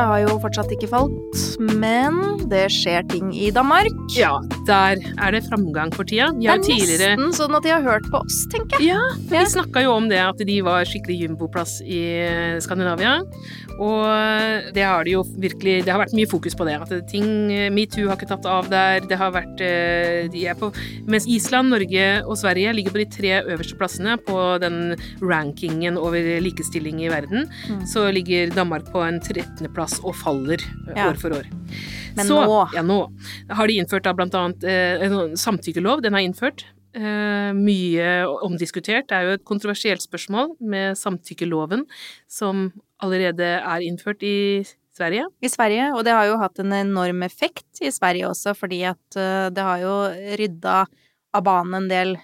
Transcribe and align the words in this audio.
har 0.00 0.24
jo 0.24 0.38
fortsatt 0.42 0.72
ikke 0.74 0.90
falt, 0.90 1.44
men 1.78 2.18
det 2.50 2.66
skjer 2.74 3.06
ting 3.12 3.30
i 3.36 3.50
Danmark. 3.54 3.92
Ja, 4.16 4.36
der 4.66 4.96
er 5.18 5.30
det 5.36 5.42
framgang 5.48 5.92
for 5.94 6.04
tida. 6.08 6.30
De 6.32 6.46
Det 6.46 6.52
er 6.54 6.62
tidligere 6.64 7.16
nesten 7.16 7.34
sånn 7.38 7.56
at 7.56 7.62
de 7.66 7.70
har 7.74 7.82
hørt 7.82 8.08
på 8.10 8.20
oss, 8.24 8.46
tenker 8.52 8.78
jeg. 8.80 8.88
Ja, 8.94 9.00
for 9.28 9.36
vi 9.38 9.44
snakka 9.54 9.82
jo 9.84 9.92
om 9.96 10.08
det 10.08 10.18
at 10.18 10.38
de 10.38 10.60
var 10.66 10.84
skikkelig 10.88 11.20
jumboplass 11.28 11.80
i 11.84 12.00
Skandinavia. 12.64 13.20
Og 13.82 14.72
det 14.74 14.84
har 14.86 15.02
de 15.04 15.10
jo 15.16 15.22
virkelig 15.42 15.80
Det 15.84 15.90
har 15.90 15.98
vært 15.98 16.14
mye 16.14 16.28
fokus 16.30 16.54
på 16.54 16.64
det. 16.68 16.76
At 16.80 17.08
ting 17.10 17.26
Metoo 17.74 18.06
har 18.08 18.16
ikke 18.16 18.28
tatt 18.30 18.46
av 18.46 18.68
der. 18.70 19.00
Det 19.10 19.18
har 19.18 19.32
vært 19.34 19.60
eh, 19.64 20.28
De 20.30 20.44
er 20.46 20.54
på 20.54 20.70
Mens 21.10 21.26
Island, 21.26 21.70
Norge 21.74 22.06
og 22.24 22.36
Sverige 22.38 22.72
ligger 22.76 22.94
på 22.94 23.02
de 23.02 23.08
tre 23.10 23.32
øverste 23.42 23.76
plassene 23.78 24.16
på 24.24 24.38
den 24.62 24.94
rankingen 25.22 25.98
over 25.98 26.18
likestilling 26.44 27.02
i 27.04 27.08
verden, 27.10 27.48
Mm. 27.64 27.86
så 27.86 28.10
ligger 28.12 28.50
Danmark 28.54 28.90
på 28.92 29.00
en 29.06 29.18
13.-plass 29.20 30.00
og 30.04 30.14
faller 30.14 30.58
eh, 30.60 30.94
Ja. 30.96 31.08
år 31.10 31.16
for 31.18 31.30
år. 31.30 31.44
Men 32.16 32.26
så, 32.26 32.44
nå 32.46 32.68
Ja, 32.74 32.82
nå 32.82 33.10
har 33.50 33.66
de 33.66 33.74
innført 33.80 34.04
da 34.04 34.12
blant 34.12 34.34
annet 34.34 34.53
eh, 34.62 35.02
en 35.02 35.16
sånn 35.16 35.36
samtykkelov. 35.40 36.04
Den 36.04 36.14
er 36.14 36.26
innført. 36.26 36.66
Eh, 36.94 37.50
mye 37.58 38.10
omdiskutert. 38.46 39.08
Det 39.10 39.16
er 39.16 39.26
jo 39.26 39.36
et 39.38 39.46
kontroversielt 39.48 40.04
spørsmål 40.04 40.54
med 40.62 40.94
samtykkeloven, 41.00 41.86
som 42.30 42.68
allerede 43.02 43.56
er 43.58 43.82
innført 43.82 44.22
i 44.22 44.62
Sverige. 44.94 45.26
i 45.42 45.48
Sverige, 45.50 45.88
og 45.96 46.04
det 46.06 46.12
har 46.14 46.28
jo 46.28 46.38
hatt 46.38 46.60
en 46.62 46.72
enorm 46.72 47.24
effekt 47.26 47.80
i 47.82 47.90
Sverige 47.90 48.28
også, 48.28 48.54
fordi 48.54 48.84
at 48.86 49.16
eh, 49.18 49.50
det 49.50 49.64
har 49.66 49.80
jo 49.82 49.94
rydda 50.38 50.76
av 51.34 51.42
banen 51.42 51.80
en 51.80 51.88
del 51.90 52.14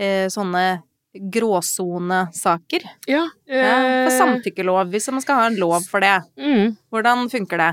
eh, 0.00 0.24
sånne 0.32 0.80
gråsonesaker. 1.12 2.86
Ja. 3.10 3.26
Ja, 3.48 3.74
for 4.06 4.12
eh, 4.12 4.16
samtykkelov, 4.16 4.88
hvis 4.92 5.10
man 5.12 5.24
skal 5.24 5.40
ha 5.40 5.50
en 5.50 5.60
lov 5.60 5.84
for 5.88 6.04
det. 6.04 6.16
Mm. 6.40 6.78
Hvordan 6.88 7.28
funker 7.32 7.60
det? 7.60 7.70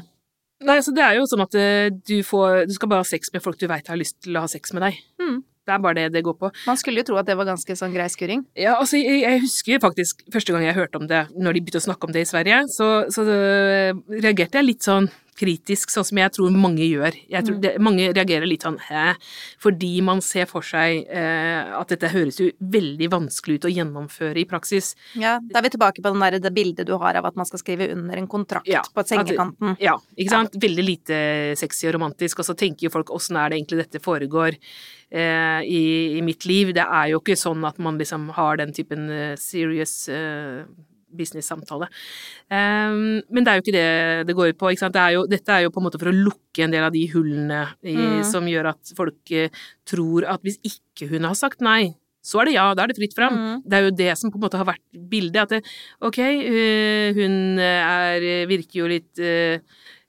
Nei, 0.63 0.77
så 0.79 0.93
det 0.95 1.03
er 1.03 1.17
jo 1.17 1.25
sånn 1.27 1.43
at 1.43 1.57
eh, 1.59 1.89
du 1.91 2.21
får 2.23 2.63
Du 2.69 2.75
skal 2.77 2.91
bare 2.91 3.03
ha 3.03 3.07
sex 3.07 3.33
med 3.33 3.43
folk 3.43 3.59
du 3.59 3.67
veit 3.67 3.89
har 3.91 3.99
lyst 3.99 4.21
til 4.23 4.37
å 4.37 4.45
ha 4.45 4.51
sex 4.51 4.71
med 4.75 4.85
deg. 4.87 5.01
Mm. 5.19 5.41
Det 5.65 5.73
er 5.73 5.81
bare 5.81 5.97
det 5.97 6.13
det 6.13 6.21
går 6.25 6.35
på. 6.37 6.51
Man 6.69 6.77
skulle 6.77 7.01
jo 7.01 7.07
tro 7.09 7.17
at 7.17 7.27
det 7.27 7.35
var 7.39 7.47
ganske 7.49 7.75
sånn 7.77 7.93
grei 7.95 8.05
skuring. 8.13 8.43
Ja, 8.53 8.75
altså, 8.77 8.99
jeg, 9.01 9.23
jeg 9.23 9.41
husker 9.47 9.81
faktisk 9.81 10.21
første 10.33 10.53
gang 10.53 10.67
jeg 10.67 10.77
hørte 10.77 11.01
om 11.01 11.07
det, 11.09 11.23
når 11.33 11.57
de 11.57 11.63
begynte 11.65 11.81
å 11.81 11.87
snakke 11.87 12.05
om 12.05 12.13
det 12.13 12.21
i 12.21 12.29
Sverige, 12.29 12.59
så, 12.69 12.89
så 13.13 13.25
øh, 13.25 13.97
reagerte 14.13 14.61
jeg 14.61 14.69
litt 14.69 14.85
sånn 14.85 15.09
kritisk, 15.35 15.91
sånn 15.91 16.05
som 16.07 16.17
jeg 16.21 16.31
tror 16.31 16.51
mange 16.55 16.85
gjør. 16.87 17.11
Jeg 17.29 17.43
tror 17.43 17.55
Mm. 17.57 17.61
det, 17.61 17.71
mange 17.83 18.05
reagerer 18.13 18.47
litt 18.47 18.63
sånn 18.63 18.77
hæ? 18.79 19.15
Fordi 19.59 20.01
man 20.01 20.21
ser 20.21 20.45
for 20.47 20.61
seg 20.63 21.05
eh, 21.09 21.73
at 21.79 21.87
dette 21.91 22.07
høres 22.13 22.39
jo 22.39 22.49
veldig 22.61 23.09
vanskelig 23.11 23.57
ut 23.59 23.67
å 23.67 23.73
gjennomføre 23.75 24.37
i 24.39 24.45
praksis. 24.45 24.93
Ja, 25.15 25.39
da 25.43 25.59
er 25.59 25.63
vi 25.67 25.73
tilbake 25.75 26.01
på 26.01 26.13
den 26.13 26.19
der, 26.23 26.39
det 26.39 26.53
bildet 26.55 26.87
du 26.87 26.95
har 26.97 27.15
av 27.19 27.25
at 27.25 27.35
man 27.35 27.45
skal 27.45 27.59
skrive 27.59 27.91
under 27.91 28.15
en 28.17 28.27
kontrakt 28.31 28.67
Ja, 28.67 28.81
på 28.81 29.03
sengekanten. 29.03 29.75
Ja, 29.79 29.97
ikke 30.17 30.29
sant? 30.37 30.55
Veldig 30.55 30.85
lite 30.87 31.19
sexy 31.59 31.87
og 31.87 31.95
romantisk, 31.99 32.39
og 32.39 32.45
så 32.45 32.55
tenker 32.55 32.87
jo 32.87 32.95
folk 32.95 33.11
åssen 33.11 33.35
er 33.37 33.49
det 33.49 33.59
egentlig 33.59 33.83
dette 33.83 33.99
foregår 34.03 34.55
eh, 35.11 35.61
i, 35.67 36.17
i 36.17 36.21
mitt 36.21 36.45
liv? 36.45 36.73
Det 36.73 36.85
er 36.87 37.11
jo 37.11 37.19
ikke 37.19 37.35
sånn 37.37 37.63
at 37.67 37.77
man 37.77 37.97
liksom 37.99 38.29
har 38.39 38.57
den 38.57 38.71
typen 38.71 39.09
eh, 39.11 39.35
serious 39.35 40.07
eh, 40.07 40.63
business-samtale. 41.17 41.89
Um, 42.51 43.21
men 43.29 43.43
det 43.45 43.51
er 43.51 43.59
jo 43.59 43.65
ikke 43.65 43.75
det 43.75 44.27
det 44.29 44.35
går 44.37 44.53
ut 44.53 44.59
på. 44.61 44.71
Ikke 44.73 44.85
sant? 44.85 44.95
Det 44.95 45.01
er 45.01 45.15
jo, 45.17 45.25
dette 45.31 45.51
er 45.55 45.65
jo 45.65 45.73
på 45.73 45.81
en 45.81 45.87
måte 45.89 45.99
for 46.01 46.11
å 46.11 46.15
lukke 46.15 46.65
en 46.65 46.73
del 46.75 46.85
av 46.87 46.93
de 46.95 47.05
hullene 47.13 47.61
i, 47.83 47.95
Mm. 47.95 48.23
som 48.27 48.45
gjør 48.47 48.71
at 48.73 48.93
folk 48.97 49.31
eh, 49.31 49.49
tror 49.87 50.25
at 50.29 50.41
hvis 50.45 50.59
ikke 50.63 51.09
hun 51.09 51.23
har 51.27 51.35
sagt 51.35 51.61
nei, 51.65 51.95
så 52.25 52.39
er 52.41 52.45
det 52.49 52.53
ja, 52.55 52.73
da 52.73 52.83
er 52.83 52.87
det 52.89 52.97
fritt 52.97 53.13
fram. 53.13 53.35
Mm. 53.37 53.57
Det 53.69 53.77
er 53.77 53.83
jo 53.85 53.91
det 53.99 54.17
som 54.17 54.31
på 54.33 54.39
en 54.39 54.45
måte 54.47 54.57
har 54.57 54.65
vært 54.65 54.81
bildet. 55.11 55.43
At 55.43 55.49
det, 55.53 55.59
ok, 56.01 56.17
øh, 56.19 57.13
hun 57.19 57.59
er, 57.61 58.25
virker 58.49 58.79
jo 58.81 58.87
litt 58.89 59.21
øh, 59.21 59.59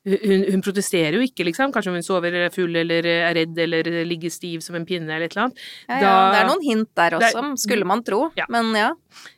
hun, 0.06 0.44
hun 0.52 0.62
protesterer 0.62 1.16
jo 1.18 1.24
ikke, 1.26 1.44
liksom. 1.48 1.72
Kanskje 1.74 1.92
hun 1.96 2.04
sover 2.06 2.28
eller 2.30 2.46
er 2.46 2.54
full 2.54 2.76
eller 2.78 3.06
er 3.10 3.34
redd 3.34 3.58
eller 3.58 3.88
ligger 4.06 4.30
stiv 4.30 4.62
som 4.62 4.76
en 4.78 4.86
pinne 4.86 5.10
eller 5.10 5.26
et 5.26 5.34
eller 5.36 5.48
annet. 5.48 5.58
Ja, 5.88 5.94
ja, 5.96 6.00
Da- 6.00 6.32
det 6.32 6.40
er 6.40 6.50
noen 6.52 6.62
hint 6.64 6.90
der 6.94 7.16
også, 7.18 7.42
er- 7.42 7.56
skulle 7.58 7.84
man 7.90 8.02
tro. 8.06 8.30
Ja. 8.38 8.46
Men 8.48 8.72
ja. 8.78 8.92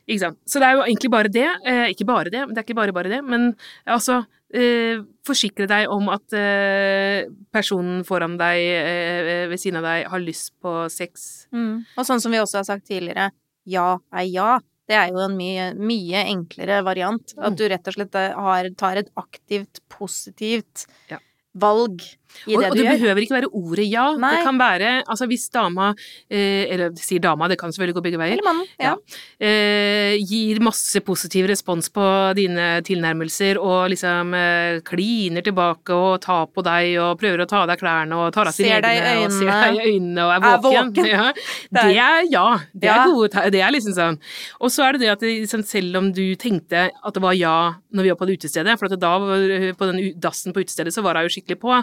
Ikke 0.07 0.19
sant. 0.19 0.37
Så 0.47 0.59
det 0.61 0.67
er 0.69 0.75
jo 0.77 0.83
egentlig 0.85 1.11
bare 1.11 1.29
det. 1.33 1.47
Eh, 1.65 1.87
ikke 1.93 2.05
bare 2.05 2.29
det, 2.29 2.43
det 2.53 2.57
er 2.57 2.63
ikke 2.67 2.75
bare 2.75 2.93
bare 2.93 3.09
det, 3.09 3.23
men 3.25 3.55
altså 3.87 4.25
eh, 4.53 5.01
Forsikre 5.29 5.67
deg 5.69 5.87
om 5.93 6.07
at 6.09 6.33
eh, 6.33 7.25
personen 7.53 8.03
foran 8.07 8.37
deg, 8.39 8.57
eh, 8.57 9.47
ved 9.51 9.59
siden 9.61 9.77
av 9.77 9.83
deg, 9.85 10.07
har 10.09 10.19
lyst 10.23 10.53
på 10.63 10.89
sex. 10.89 11.45
Mm. 11.53 11.83
Og 11.97 12.05
sånn 12.07 12.19
som 12.21 12.31
vi 12.33 12.39
også 12.41 12.57
har 12.61 12.63
sagt 12.65 12.87
tidligere, 12.89 13.29
ja 13.69 13.97
er 14.11 14.25
ja. 14.25 14.59
Det 14.89 14.97
er 14.97 15.11
jo 15.13 15.21
en 15.21 15.35
mye, 15.37 15.67
mye 15.77 16.23
enklere 16.31 16.79
variant. 16.87 17.35
Mm. 17.37 17.43
At 17.45 17.57
du 17.59 17.65
rett 17.69 17.89
og 17.91 17.95
slett 17.97 18.15
eh, 18.17 18.33
har, 18.33 18.69
tar 18.79 19.01
et 19.03 19.11
aktivt, 19.21 19.83
positivt 19.93 20.87
Ja. 21.11 21.19
valg 21.53 22.01
i 22.47 22.55
og, 22.55 22.61
det 22.61 22.69
og 22.69 22.75
du 22.75 22.81
det 22.81 22.85
gjør. 22.85 22.97
behøver 22.99 23.21
ikke 23.25 23.37
være 23.39 23.49
ordet 23.53 23.87
ja. 23.89 24.05
Nei. 24.17 24.35
Det 24.35 24.43
kan 24.45 24.57
være 24.59 24.89
Altså 25.09 25.27
hvis 25.27 25.49
dama 25.51 25.89
eh, 26.29 26.65
Eller 26.71 26.91
sier 26.99 27.19
dama, 27.23 27.47
det 27.49 27.57
kan 27.59 27.71
selvfølgelig 27.73 27.95
gå 27.97 28.03
begge 28.05 28.19
veier. 28.21 28.37
Eller 28.37 28.45
mannen. 28.45 28.67
Ja. 28.79 28.93
eh, 29.41 30.15
gir 30.29 30.59
masse 30.63 30.99
positiv 31.05 31.47
respons 31.49 31.89
på 31.93 32.03
dine 32.37 32.81
tilnærmelser 32.85 33.57
og 33.61 33.89
liksom 33.93 34.33
eh, 34.37 34.79
kliner 34.87 35.43
tilbake 35.45 35.95
og 35.95 36.19
tar 36.23 36.47
på 36.53 36.63
deg 36.65 36.95
og 37.01 37.17
prøver 37.21 37.43
å 37.43 37.47
ta 37.49 37.63
av 37.63 37.69
deg 37.71 37.81
klærne 37.81 38.19
og 38.19 38.33
tar 38.35 38.49
av 38.51 38.55
sine 38.55 38.77
egne 38.79 39.25
og 39.25 39.33
ser 39.35 39.49
deg 39.49 39.79
i 39.79 39.93
øynene 39.93 40.25
og 40.27 40.33
er 40.35 40.39
Er 40.39 40.63
våken. 40.63 40.93
våken. 40.93 41.09
Ja. 41.09 41.27
Det 41.79 41.85
er- 41.95 42.27
ja. 42.31 42.45
Det 42.73 42.89
er 42.89 42.95
Ja. 42.99 43.05
gode 43.09 43.45
Det 43.53 43.61
er 43.61 43.71
liksom 43.71 43.93
sånn. 43.95 44.19
Og 44.61 44.69
så 44.73 44.85
er 44.87 44.93
det 44.97 45.01
det 45.05 45.11
at 45.15 45.21
liksom, 45.25 45.63
selv 45.65 45.97
om 45.97 46.11
du 46.13 46.35
tenkte 46.39 46.89
at 46.91 47.13
det 47.13 47.21
var 47.23 47.33
ja 47.37 47.55
når 47.93 48.03
vi 48.05 48.09
var 48.13 48.17
på 48.19 48.27
det 48.29 48.37
utestedet, 48.39 48.77
for 48.77 48.87
da 48.93 49.11
var- 49.17 49.73
på 49.79 49.85
den 49.89 50.19
dassen 50.21 50.53
på 50.53 50.61
utestedet 50.61 50.93
så 50.93 51.01
var 51.01 51.15
hun 51.17 51.25
jo 51.25 51.33
skikkelig 51.33 51.57
på, 51.61 51.73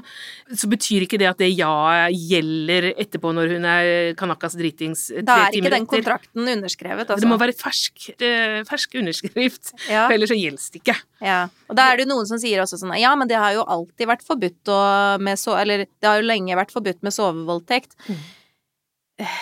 så 0.54 0.68
betyr 0.70 1.02
ikke 1.06 1.18
det 1.18 1.26
at 1.26 1.40
det 1.42 1.48
ja 1.58 2.06
gjelder 2.12 2.92
etterpå 2.94 3.32
når 3.34 3.54
hun 3.56 3.64
er 3.66 3.88
Kanakas 4.14 4.54
dritings 4.54 5.08
tre 5.10 5.24
Da 5.26 5.38
er 5.48 5.56
ikke 5.58 5.72
den 5.74 5.86
kontrakten 5.90 6.46
underskrevet, 6.52 7.08
altså. 7.10 7.18
Det 7.24 7.30
må 7.32 7.38
være 7.40 7.56
fersk, 7.58 8.04
eh, 8.22 8.60
fersk 8.68 8.94
underskrift, 9.00 9.72
Ja. 9.90 10.06
for 10.06 10.14
ellers 10.14 10.30
så 10.30 10.38
gjelder 10.38 10.70
det 10.70 10.82
ikke. 10.84 10.96
Ja, 11.20 11.40
og 11.68 11.74
da 11.76 11.88
er 11.90 11.96
det 11.98 12.06
jo 12.06 12.12
noen 12.14 12.26
som 12.30 12.38
sier 12.38 12.62
også 12.62 12.78
sånn 12.78 12.94
Ja, 13.00 13.14
men 13.16 13.26
det 13.28 13.36
har 13.42 13.52
jo 13.56 13.64
alltid 13.66 14.06
vært 14.06 14.22
forbudt 14.22 14.70
med 15.20 15.38
så 15.38 15.58
Eller 15.60 15.86
det 15.86 16.06
har 16.06 16.20
jo 16.22 16.28
lenge 16.30 16.54
vært 16.54 16.70
forbudt 16.70 17.02
med 17.02 17.12
sovevoldtekt. 17.12 17.96
Mm. 18.08 18.22
Eh, 19.18 19.36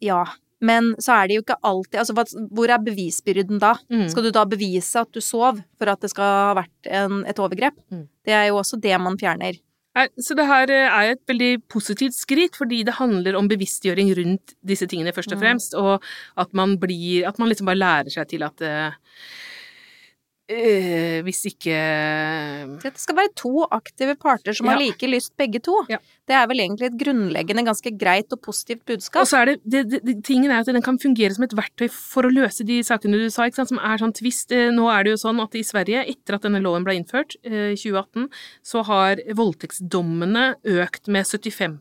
Ja, 0.00 0.24
men 0.60 0.94
så 1.00 1.12
er 1.22 1.28
det 1.28 1.36
jo 1.36 1.42
ikke 1.42 1.58
alltid 1.62 1.98
Altså, 2.00 2.14
hvor 2.50 2.68
er 2.72 2.78
bevisbyrden 2.78 3.58
da? 3.60 3.74
Mm. 3.92 4.08
Skal 4.10 4.22
du 4.24 4.30
da 4.32 4.44
bevise 4.48 5.00
at 5.00 5.12
du 5.12 5.20
sov 5.20 5.60
for 5.78 5.88
at 5.92 6.00
det 6.00 6.10
skal 6.10 6.24
ha 6.24 6.54
vært 6.62 6.90
en, 6.90 7.24
et 7.28 7.36
overgrep? 7.36 7.76
Mm. 7.92 8.06
Det 8.24 8.32
er 8.32 8.46
jo 8.48 8.56
også 8.62 8.80
det 8.80 8.96
man 9.00 9.16
fjerner. 9.20 9.58
Så 10.20 10.34
det 10.36 10.44
her 10.46 10.70
eh, 10.70 10.92
er 10.92 11.14
et 11.14 11.22
veldig 11.30 11.62
positivt 11.72 12.12
skritt, 12.16 12.56
fordi 12.58 12.82
det 12.84 12.98
handler 12.98 13.36
om 13.38 13.48
bevisstgjøring 13.48 14.10
rundt 14.18 14.52
disse 14.66 14.86
tingene, 14.90 15.14
først 15.16 15.32
og 15.32 15.38
Mm. 15.38 15.42
fremst, 15.44 15.74
og 15.74 16.02
at 16.36 16.52
man 16.52 16.76
blir 16.78 17.26
At 17.26 17.38
man 17.38 17.48
liksom 17.48 17.66
bare 17.66 17.80
lærer 17.80 18.10
seg 18.12 18.28
til 18.28 18.42
at 18.42 18.60
eh, 20.48 21.16
eh, 21.16 21.22
hvis 21.26 21.42
ikke 21.50 21.76
det 22.82 22.92
skal 23.00 23.18
være 23.18 23.32
to 23.38 23.64
aktive 23.74 24.16
parter 24.20 24.56
som 24.56 24.68
har 24.70 24.78
like 24.80 25.08
lyst, 25.10 25.34
begge 25.38 25.60
to. 25.64 25.74
Ja. 25.90 25.98
Det 26.26 26.34
er 26.34 26.46
vel 26.50 26.62
egentlig 26.64 26.88
et 26.88 26.98
grunnleggende 26.98 27.64
ganske 27.66 27.92
greit 27.98 28.32
og 28.34 28.42
positivt 28.44 28.84
budskap. 28.88 29.22
Og 29.22 29.30
så 29.30 29.42
er 29.42 29.52
det, 29.52 29.56
det, 29.64 30.00
det, 30.02 30.16
Tingen 30.26 30.50
er 30.50 30.62
at 30.62 30.70
den 30.70 30.84
kan 30.84 30.98
fungere 31.02 31.34
som 31.36 31.46
et 31.46 31.56
verktøy 31.56 31.86
for 31.92 32.26
å 32.26 32.32
løse 32.32 32.66
de 32.66 32.80
sakene 32.86 33.20
du 33.20 33.28
sa, 33.32 33.48
som 33.58 33.78
er 33.78 34.02
sånn 34.02 34.14
tvist. 34.16 34.54
Eh, 34.54 34.72
Nå 34.74 34.88
er 34.92 35.06
det 35.06 35.16
jo 35.16 35.22
sånn 35.26 35.42
at 35.42 35.54
i 35.58 35.64
Sverige, 35.66 36.06
etter 36.06 36.38
at 36.38 36.46
denne 36.46 36.62
loven 36.64 36.86
ble 36.86 36.98
innført, 36.98 37.38
eh, 37.46 37.74
i 37.74 37.78
2018, 37.78 38.30
så 38.66 38.82
har 38.90 39.22
voldtektsdommene 39.38 40.48
økt 40.78 41.10
med 41.12 41.26
75 41.26 41.80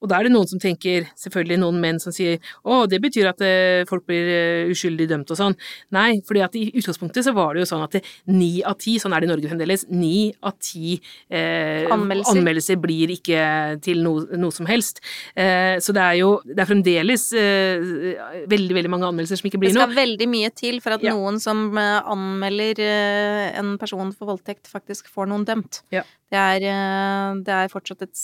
og 0.00 0.08
da 0.10 0.18
er 0.20 0.28
det 0.28 0.32
noen 0.34 0.46
som 0.46 0.60
tenker, 0.62 1.08
selvfølgelig 1.18 1.58
noen 1.58 1.80
menn 1.82 1.96
som 1.98 2.12
sier 2.14 2.38
å, 2.62 2.84
det 2.86 3.00
betyr 3.02 3.28
at 3.32 3.40
eh, 3.42 3.82
folk 3.88 4.04
blir 4.06 4.28
eh, 4.30 4.70
uskyldig 4.70 5.08
dømt 5.10 5.32
og 5.34 5.38
sånn. 5.40 5.56
Nei, 5.96 6.20
fordi 6.28 6.42
at 6.44 6.54
i 6.60 6.68
utgangspunktet 6.78 7.26
så 7.26 7.32
var 7.34 7.54
det 7.56 7.64
jo 7.64 7.70
sånn 7.72 7.82
at 7.86 7.98
ni 8.30 8.62
av 8.62 8.76
ti, 8.78 8.94
sånn 9.02 9.12
er 9.16 9.24
det 9.24 9.28
i 9.28 9.32
Norge 9.32 9.50
fremdeles, 9.50 9.86
ni 9.90 10.30
av 10.46 10.54
ti 10.62 10.96
eh, 11.28 11.88
Anmeldelser. 11.90 12.36
anmeldelser 12.38 12.78
blir 12.82 13.10
ikke 13.16 13.42
til 13.82 14.04
noe, 14.06 14.26
noe 14.38 14.54
som 14.54 14.68
helst. 14.70 15.02
Eh, 15.34 15.76
så 15.82 15.94
det 15.96 16.04
er 16.04 16.20
jo 16.20 16.30
det 16.46 16.62
er 16.62 16.70
fremdeles 16.70 17.26
eh, 17.38 18.44
veldig, 18.50 18.76
veldig 18.78 18.92
mange 18.94 19.08
anmeldelser 19.10 19.40
som 19.42 19.50
ikke 19.50 19.60
blir 19.64 19.72
noe. 19.72 19.80
Det 19.80 19.82
skal 19.82 19.94
noe. 19.94 20.00
veldig 20.02 20.28
mye 20.36 20.52
til 20.54 20.78
for 20.84 20.94
at 20.98 21.02
Ja. 21.08 21.16
noen 21.16 21.40
som 21.42 21.66
eh, 21.78 21.98
anmelder 22.06 22.80
en 23.58 23.74
person 23.80 24.12
for 24.14 24.30
voldtekt, 24.30 24.70
faktisk 24.70 25.10
får 25.10 25.28
noen 25.30 25.44
dømt. 25.48 25.82
Ja. 25.94 26.04
Det, 26.28 26.36
er, 26.38 26.64
det 27.40 27.54
er 27.56 27.70
fortsatt 27.72 28.02
et 28.04 28.18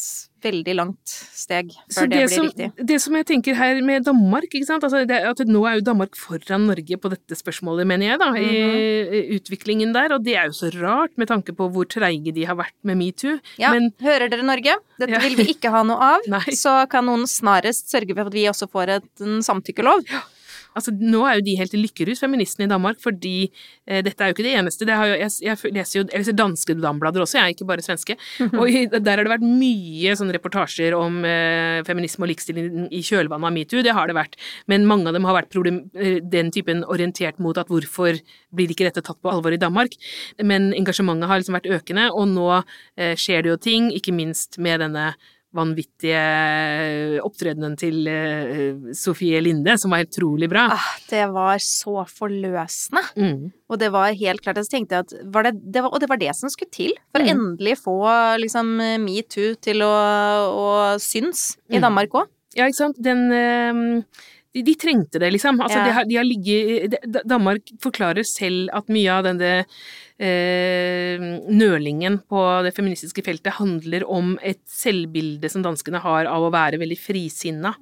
veldig 0.45 0.75
langt 0.77 1.15
steg 1.35 1.73
Så 1.89 2.05
før 2.05 2.09
det, 2.09 2.11
det, 2.11 2.19
blir 2.29 2.35
som, 2.37 2.47
riktig. 2.51 2.87
det 2.93 2.99
som 3.03 3.17
jeg 3.19 3.27
tenker 3.33 3.57
her 3.59 3.81
med 3.83 4.05
Danmark, 4.07 4.47
ikke 4.53 4.69
sant? 4.69 4.85
Altså 4.87 5.03
det, 5.09 5.19
at 5.33 5.43
nå 5.49 5.63
er 5.71 5.79
jo 5.81 5.85
Danmark 5.89 6.15
foran 6.21 6.67
Norge 6.69 6.99
på 7.01 7.11
dette 7.13 7.39
spørsmålet, 7.41 7.87
mener 7.91 8.13
jeg, 8.13 8.21
da, 8.23 8.31
i 8.37 8.51
Mhm. 8.55 9.15
i 9.15 9.39
utviklingen 9.39 9.93
der, 9.97 10.13
og 10.15 10.25
det 10.25 10.37
er 10.37 10.47
jo 10.51 10.55
så 10.57 10.71
rart 10.81 11.17
med 11.21 11.29
tanke 11.29 11.55
på 11.57 11.69
hvor 11.73 11.89
treige 11.91 12.33
de 12.35 12.45
har 12.45 12.57
vært 12.57 12.75
med 12.85 12.97
metoo. 13.01 13.39
Ja, 13.59 13.73
Men 13.73 13.91
hører 14.01 14.29
dere 14.31 14.43
Norge? 14.47 14.77
Dette 14.99 15.11
Ja. 15.11 15.19
vil 15.25 15.37
vi 15.37 15.55
ikke 15.55 15.71
ha 15.71 15.83
noe 15.83 15.99
av. 15.99 16.21
Så 16.55 16.89
kan 16.91 17.05
noen 17.07 17.27
snarest 17.27 17.91
sørge 17.91 18.15
for 18.15 18.27
at 18.29 18.33
vi 18.33 18.45
også 18.47 18.69
får 18.71 19.01
en 19.21 19.43
samtykkelov. 19.43 20.05
Altså, 20.75 20.95
nå 20.95 21.23
er 21.29 21.39
jo 21.39 21.45
de 21.47 21.57
helt 21.59 21.75
i 21.77 21.81
lykkerus, 21.81 22.23
feministene 22.23 22.67
i 22.67 22.71
Danmark, 22.71 23.01
fordi 23.03 23.35
eh, 23.87 24.01
dette 24.05 24.25
er 24.25 24.31
jo 24.31 24.37
ikke 24.37 24.47
det 24.47 24.55
eneste. 24.59 24.87
Det 24.89 24.95
jo, 24.95 25.19
jeg, 25.21 25.33
jeg, 25.47 25.73
leser 25.77 25.99
jo 25.99 26.05
jeg 26.05 26.23
leser 26.23 26.39
danske 26.39 26.77
damblader 26.79 27.25
også, 27.25 27.39
jeg, 27.39 27.45
er 27.45 27.57
ikke 27.57 27.69
bare 27.69 27.85
svenske. 27.85 28.17
Og 28.61 28.65
i, 28.69 28.85
der 28.93 29.15
har 29.15 29.25
det 29.25 29.33
vært 29.33 29.47
mye 29.47 30.17
sånne 30.19 30.37
reportasjer 30.37 30.97
om 30.99 31.21
eh, 31.29 31.83
feminisme 31.87 32.27
og 32.27 32.33
likestilling 32.33 32.89
i 32.91 33.03
kjølvannet 33.07 33.51
av 33.51 33.55
metoo. 33.57 33.85
Det 33.87 33.95
har 33.97 34.11
det 34.11 34.19
vært. 34.19 34.39
Men 34.71 34.89
mange 34.91 35.11
av 35.11 35.19
dem 35.19 35.29
har 35.29 35.39
vært 35.39 35.53
problem, 35.55 35.85
eh, 35.99 36.19
den 36.23 36.51
typen 36.55 36.83
orientert 36.91 37.39
mot 37.43 37.59
at 37.61 37.71
hvorfor 37.73 38.19
blir 38.55 38.75
ikke 38.75 38.89
dette 38.89 39.05
tatt 39.05 39.21
på 39.23 39.33
alvor 39.33 39.55
i 39.55 39.61
Danmark? 39.61 39.95
Men 40.43 40.73
engasjementet 40.77 41.31
har 41.31 41.41
liksom 41.41 41.59
vært 41.59 41.71
økende, 41.79 42.11
og 42.13 42.29
nå 42.35 42.51
eh, 42.59 43.15
skjer 43.19 43.45
det 43.45 43.55
jo 43.55 43.61
ting, 43.71 43.91
ikke 43.95 44.15
minst 44.17 44.59
med 44.63 44.83
denne 44.85 45.13
vanvittige 45.55 46.21
opptredenen 47.25 47.77
til 47.81 48.03
uh, 48.11 48.93
Sofie 48.97 49.41
Linde, 49.45 49.77
som 49.81 49.93
var 49.95 50.03
helt 50.03 50.13
utrolig 50.15 50.49
bra. 50.51 50.67
Ah, 50.75 50.89
det 51.11 51.23
var 51.35 51.63
så 51.63 52.03
forløsende. 52.11 53.03
Mm. 53.17 53.53
Og 53.71 53.79
det 53.81 53.91
var 53.95 54.13
helt 54.19 54.43
klart 54.45 54.59
Jeg 54.61 54.71
tenkte 54.73 55.01
at 55.05 55.15
var 55.33 55.47
det, 55.49 55.55
det 55.73 55.83
var, 55.83 55.91
Og 55.95 56.01
det 56.03 56.09
var 56.11 56.21
det 56.21 56.35
som 56.37 56.51
skulle 56.53 56.71
til 56.75 56.93
for 57.13 57.23
å 57.23 57.25
Mm. 57.25 57.33
endelig 57.35 57.79
få 57.81 57.97
liksom 58.43 58.77
metoo 59.05 59.55
til 59.63 59.83
å, 59.83 59.95
å 60.53 60.69
synes 61.01 61.57
i 61.71 61.79
Mm. 61.79 61.83
Danmark 61.83 62.11
òg. 62.15 62.27
Ja, 62.57 62.67
ikke 62.67 62.77
sant. 62.83 62.97
Den 63.03 63.33
eh, 63.33 64.03
de, 64.55 64.63
de 64.63 64.75
trengte 64.79 65.19
det, 65.19 65.33
liksom. 65.35 65.59
Altså, 65.61 65.79
Ja. 65.81 65.85
de 65.85 65.93
har, 65.99 66.05
de 66.09 66.17
har 66.17 66.25
ligget 66.25 66.91
de- 67.03 67.23
Danmark 67.27 67.63
forklarer 67.83 68.25
selv 68.25 68.71
at 68.73 68.87
mye 68.89 69.11
av 69.11 69.25
denne 69.27 69.65
eh, 70.17 71.19
nølingen 71.51 72.21
på 72.31 72.41
det 72.63 72.71
feministiske 72.77 73.23
feltet 73.27 73.57
handler 73.59 74.05
om 74.07 74.37
et 74.47 74.61
selvbilde 74.71 75.51
som 75.51 75.65
danskene 75.65 75.99
har 76.05 76.29
av 76.31 76.47
å 76.47 76.53
være 76.55 76.79
veldig 76.79 76.99
frisinna 77.03 77.73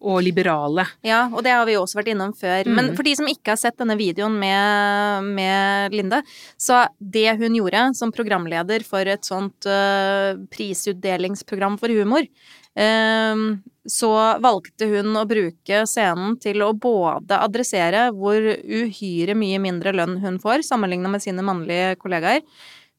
og 0.00 0.22
liberale. 0.24 0.86
Ja, 1.04 1.26
og 1.28 1.42
det 1.44 1.52
har 1.52 1.66
vi 1.68 1.74
jo 1.76 1.82
også 1.84 2.00
vært 2.00 2.12
innom 2.14 2.32
før. 2.36 2.64
Men 2.66 2.90
Mm. 2.90 2.96
for 2.96 3.02
de 3.04 3.14
som 3.14 3.26
ikke 3.28 3.52
har 3.52 3.56
sett 3.60 3.76
denne 3.76 3.96
videoen 3.98 4.38
med, 4.40 5.24
med 5.36 5.92
Linde, 5.92 6.22
så 6.58 6.86
det 6.98 7.36
hun 7.38 7.54
gjorde 7.54 7.94
som 7.94 8.10
programleder 8.12 8.82
for 8.84 9.00
et 9.06 9.22
sånt 9.24 9.66
uh, 9.66 10.34
prisutdelingsprogram 10.50 11.78
for 11.78 11.88
humor, 11.92 12.24
så 12.76 14.10
valgte 14.42 14.88
hun 14.90 15.14
å 15.16 15.22
bruke 15.28 15.84
scenen 15.88 16.34
til 16.42 16.60
å 16.60 16.74
både 16.76 17.38
adressere 17.40 18.10
hvor 18.12 18.42
uhyre 18.60 19.36
mye 19.38 19.60
mindre 19.62 19.94
lønn 19.96 20.18
hun 20.20 20.36
får, 20.42 20.66
sammenlignet 20.66 21.14
med 21.14 21.24
sine 21.24 21.44
mannlige 21.46 21.94
kollegaer. 22.02 22.42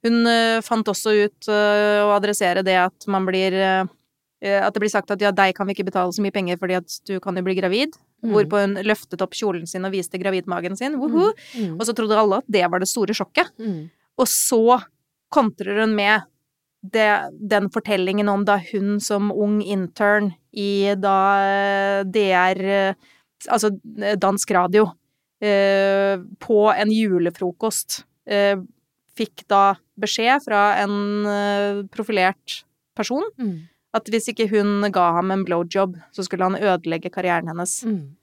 Hun 0.06 0.30
eh, 0.30 0.60
fant 0.66 0.88
også 0.88 1.14
ut 1.18 1.50
eh, 1.52 2.00
å 2.06 2.14
adressere 2.16 2.64
det 2.66 2.78
at 2.80 3.08
man 3.12 3.26
blir 3.28 3.56
eh, 3.58 3.86
At 4.38 4.76
det 4.76 4.84
blir 4.84 4.92
sagt 4.94 5.10
at 5.10 5.22
ja, 5.24 5.32
deg 5.34 5.56
kan 5.58 5.66
vi 5.66 5.74
ikke 5.74 5.88
betale 5.88 6.14
så 6.14 6.22
mye 6.22 6.34
penger 6.34 6.60
fordi 6.62 6.76
at 6.78 6.98
du 7.10 7.16
kan 7.20 7.36
jo 7.38 7.42
bli 7.42 7.56
gravid. 7.58 7.96
Mm. 8.22 8.36
Hvorpå 8.36 8.60
hun 8.62 8.78
løftet 8.86 9.22
opp 9.26 9.34
kjolen 9.34 9.66
sin 9.70 9.86
og 9.88 9.96
viste 9.96 10.20
gravidmagen 10.22 10.78
sin. 10.78 11.00
Woho! 11.02 11.32
Mm. 11.58 11.74
Og 11.80 11.88
så 11.88 11.96
trodde 11.98 12.20
alle 12.22 12.38
at 12.44 12.52
det 12.54 12.62
var 12.70 12.84
det 12.84 12.90
store 12.92 13.16
sjokket. 13.18 13.50
Mm. 13.58 13.90
Og 14.22 14.30
så 14.30 14.78
kontrer 15.34 15.82
hun 15.82 15.98
med 15.98 16.30
det, 16.94 17.08
den 17.52 17.70
fortellingen 17.74 18.30
om 18.30 18.46
da 18.48 18.58
hun 18.72 19.00
som 19.04 19.32
ung 19.32 19.60
intern 19.62 20.32
i 20.54 20.94
da 20.98 21.18
eh, 21.46 22.04
DR 22.04 22.62
eh, 22.64 22.94
Altså 23.54 23.70
eh, 24.02 24.16
dansk 24.18 24.50
radio 24.56 24.88
eh, 25.46 26.18
på 26.42 26.56
en 26.74 26.90
julefrokost 26.90 28.00
eh, 28.26 28.58
fikk 29.18 29.44
da 29.48 29.76
beskjed 30.02 30.42
fra 30.46 30.62
en 30.82 31.86
profilert 31.94 32.64
person 32.98 33.24
Mm. 33.38 33.68
at 33.94 34.10
hvis 34.10 34.28
ikke 34.34 34.50
hun 34.50 34.90
ga 34.92 35.12
ham 35.20 35.32
en 35.32 35.46
blowjob, 35.46 35.96
så 36.14 36.26
skulle 36.26 36.44
han 36.50 36.58
ødelegge 36.58 37.10
karrieren 37.14 37.48
hennes. 37.48 37.84
Mm. 37.86 38.16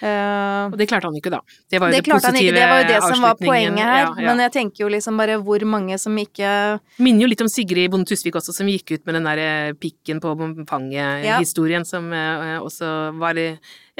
Eh, 0.00 0.64
Og 0.70 0.76
det 0.78 0.86
klarte 0.90 1.08
han 1.08 1.16
ikke, 1.16 1.30
da. 1.32 1.40
Det 1.70 1.80
var 1.80 1.88
jo 1.90 1.96
det 1.96 2.04
det, 2.04 2.12
positive 2.12 2.52
det 2.56 2.66
var 2.68 2.82
jo 2.82 2.88
det 2.90 3.00
som 3.02 3.22
var 3.24 3.34
poenget 3.40 3.78
her. 3.80 4.02
Ja, 4.04 4.14
ja. 4.16 4.26
Men 4.28 4.42
jeg 4.44 4.52
tenker 4.52 4.84
jo 4.84 4.88
liksom 4.92 5.16
bare 5.20 5.38
hvor 5.40 5.64
mange 5.66 5.98
som 5.98 6.16
ikke 6.20 6.50
Minner 6.98 7.24
jo 7.24 7.30
litt 7.32 7.40
om 7.44 7.48
Sigrid 7.48 7.90
Bonde 7.90 8.06
Tusvik 8.10 8.36
også, 8.36 8.52
som 8.56 8.68
gikk 8.68 8.92
ut 8.98 9.06
med 9.08 9.14
den 9.18 9.24
der 9.30 9.38
eh, 9.44 9.72
pikken 9.72 10.20
på 10.20 10.34
Ja. 10.40 10.64
fanget-historien, 10.68 11.84
som 11.84 12.12
eh, 12.12 12.58
også 12.60 13.16
var 13.18 13.34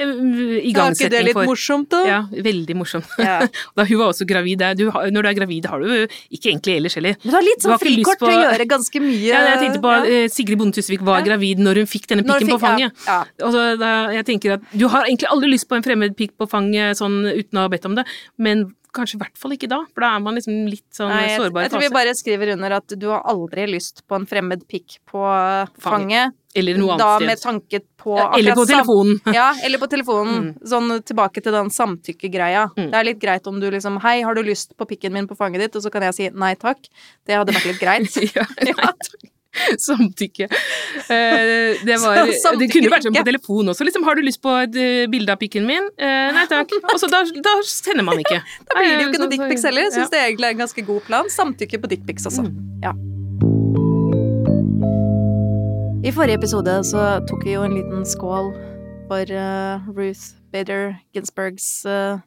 eh, 0.01 0.71
Er 0.71 0.95
ikke 0.95 1.09
det 1.13 1.21
litt 1.27 1.37
for 1.37 1.49
morsomt, 1.49 1.89
da? 1.93 2.01
Ja, 2.07 2.19
veldig 2.31 2.75
morsomt. 2.79 3.07
Ja. 3.21 3.39
Da 3.77 3.85
hun 3.87 3.97
var 4.01 4.11
også 4.11 4.25
gravid. 4.27 4.63
Du, 4.77 4.85
når 4.91 5.21
du 5.27 5.29
er 5.31 5.37
gravid, 5.37 5.65
har 5.71 5.79
du 5.79 5.87
ikke 6.31 6.51
egentlig 6.51 6.75
ellers 6.79 6.95
heller. 6.99 7.15
Men 7.23 7.31
du 7.31 7.37
har 7.37 7.45
litt 7.47 7.63
sånn 7.65 7.79
frikort 7.81 8.19
på- 8.19 8.27
til 8.29 8.37
å 8.39 8.43
gjøre 8.47 8.67
ganske 8.73 9.01
mye. 9.05 9.21
Ja, 9.29 9.41
jeg 9.53 9.61
tenkte 9.65 9.81
på 9.85 9.93
ja. 9.95 10.03
eh, 10.23 10.27
Sigrid 10.33 10.59
Bonde 10.61 10.75
Tusvik 10.79 11.01
var 11.07 11.21
gravid 11.25 11.61
når 11.63 11.81
hun 11.83 11.89
fikk 11.89 12.07
denne 12.11 12.25
pikken 12.27 12.47
fikk- 12.49 12.57
på 12.57 12.61
fanget. 12.65 13.07
Ja, 13.07 13.21
Og 13.45 13.55
så 13.55 13.63
da, 13.79 13.93
jeg 14.17 14.25
tenker 14.27 14.57
at 14.59 14.61
Du 14.75 14.87
har 14.91 15.05
egentlig 15.07 15.29
aldri 15.31 15.49
lyst 15.53 15.67
på 15.71 15.75
en 15.79 15.83
fremmed 15.85 16.15
pikk 16.19 16.35
på 16.41 16.47
fanget 16.49 16.97
sånn 16.99 17.21
uten 17.31 17.57
å 17.59 17.65
ha 17.67 17.71
bedt 17.71 17.85
om 17.89 17.95
det, 17.97 18.05
men 18.37 18.71
kanskje 18.91 19.15
i 19.15 19.19
hvert 19.21 19.37
fall 19.39 19.53
ikke 19.55 19.69
da, 19.71 19.77
for 19.95 20.03
da 20.03 20.09
er 20.17 20.19
man 20.19 20.35
liksom 20.35 20.65
litt 20.67 20.83
sånn 20.91 21.07
Nei, 21.13 21.21
jeg, 21.29 21.37
sårbar 21.39 21.61
i 21.61 21.63
jeg 21.63 21.71
tror 21.71 21.83
vi 21.85 21.89
bare 21.95 22.15
skriver 22.19 22.49
under 22.57 22.73
at 22.75 22.91
du 22.99 23.05
har 23.07 23.21
aldri 23.31 23.63
lyst 23.71 24.01
på 24.03 24.17
en 24.19 24.25
fremmed 24.27 24.65
pikk 24.67 24.97
på 25.07 25.21
fanget. 25.79 26.33
Eller 26.55 26.77
noe 26.79 26.97
Da 26.99 27.15
annet 27.15 27.29
med 27.29 27.39
sted. 27.39 27.47
tanke 27.47 27.79
på 28.01 28.17
Ja, 28.17 28.27
Eller 28.37 28.55
på 28.55 28.65
telefonen. 28.67 29.19
Ja, 29.37 29.49
eller 29.63 29.79
på 29.79 29.87
telefonen. 29.91 30.53
Sånn 30.67 30.91
tilbake 31.07 31.43
til 31.43 31.55
den 31.55 31.71
samtykkegreia. 31.71 32.67
Mm. 32.75 32.89
Det 32.91 32.99
er 32.99 33.07
litt 33.07 33.21
greit 33.21 33.47
om 33.47 33.59
du 33.61 33.69
liksom 33.71 33.99
Hei, 34.03 34.21
har 34.27 34.35
du 34.35 34.43
lyst 34.43 34.75
på 34.77 34.87
pikken 34.89 35.13
min 35.15 35.29
på 35.29 35.37
fanget 35.39 35.67
ditt? 35.67 35.75
Og 35.79 35.85
så 35.85 35.91
kan 35.93 36.03
jeg 36.09 36.17
si 36.17 36.29
nei 36.33 36.55
takk. 36.59 36.89
Det 37.27 37.37
hadde 37.37 37.55
vært 37.55 37.69
litt 37.71 37.83
greit. 37.83 38.17
ja, 38.35 38.47
nei, 38.63 38.75
takk. 38.75 39.29
Samtykke. 39.51 40.47
Eh, 40.47 41.83
det, 41.83 41.97
var, 41.99 42.23
det 42.59 42.67
kunne 42.71 42.91
vært 42.91 43.03
sånn 43.03 43.17
på 43.17 43.25
telefon 43.27 43.73
også. 43.73 43.83
Liksom, 43.87 44.05
har 44.07 44.15
du 44.15 44.23
lyst 44.23 44.39
på 44.43 44.53
et 44.63 44.77
eh, 44.79 45.03
bilde 45.11 45.35
av 45.35 45.41
pikken 45.41 45.67
min? 45.67 45.91
Eh, 45.99 46.31
nei 46.35 46.45
takk. 46.51 46.71
Og 46.87 46.97
så 47.01 47.11
da, 47.11 47.23
da 47.27 47.57
sender 47.67 48.07
man 48.07 48.19
ikke. 48.23 48.39
Da 48.63 48.79
blir 48.79 48.95
det 48.95 49.03
jo 49.03 49.11
ikke 49.11 49.23
noe 49.25 49.33
dickpics 49.35 49.67
heller. 49.67 49.89
Jeg 49.89 49.97
syns 49.99 50.13
det 50.13 50.23
egentlig 50.23 50.51
er 50.51 50.57
en 50.57 50.65
ganske 50.65 50.87
god 50.87 51.07
plan. 51.07 51.31
Samtykke 51.31 51.83
på 51.83 51.95
dickpics 51.95 52.31
også. 52.31 52.47
Mm. 52.47 52.61
Ja. 52.87 52.95
I 56.01 56.09
forrige 56.09 56.39
episode 56.39 56.73
så 56.87 57.01
tok 57.29 57.43
vi 57.45 57.53
jo 57.53 57.61
en 57.65 57.75
liten 57.77 58.01
skål 58.09 58.51
for 59.09 59.31
uh, 59.37 59.83
Ruth 59.93 60.33
Bader 60.53 60.95
Ginsburgs 61.13 61.67
uh, 61.85 62.17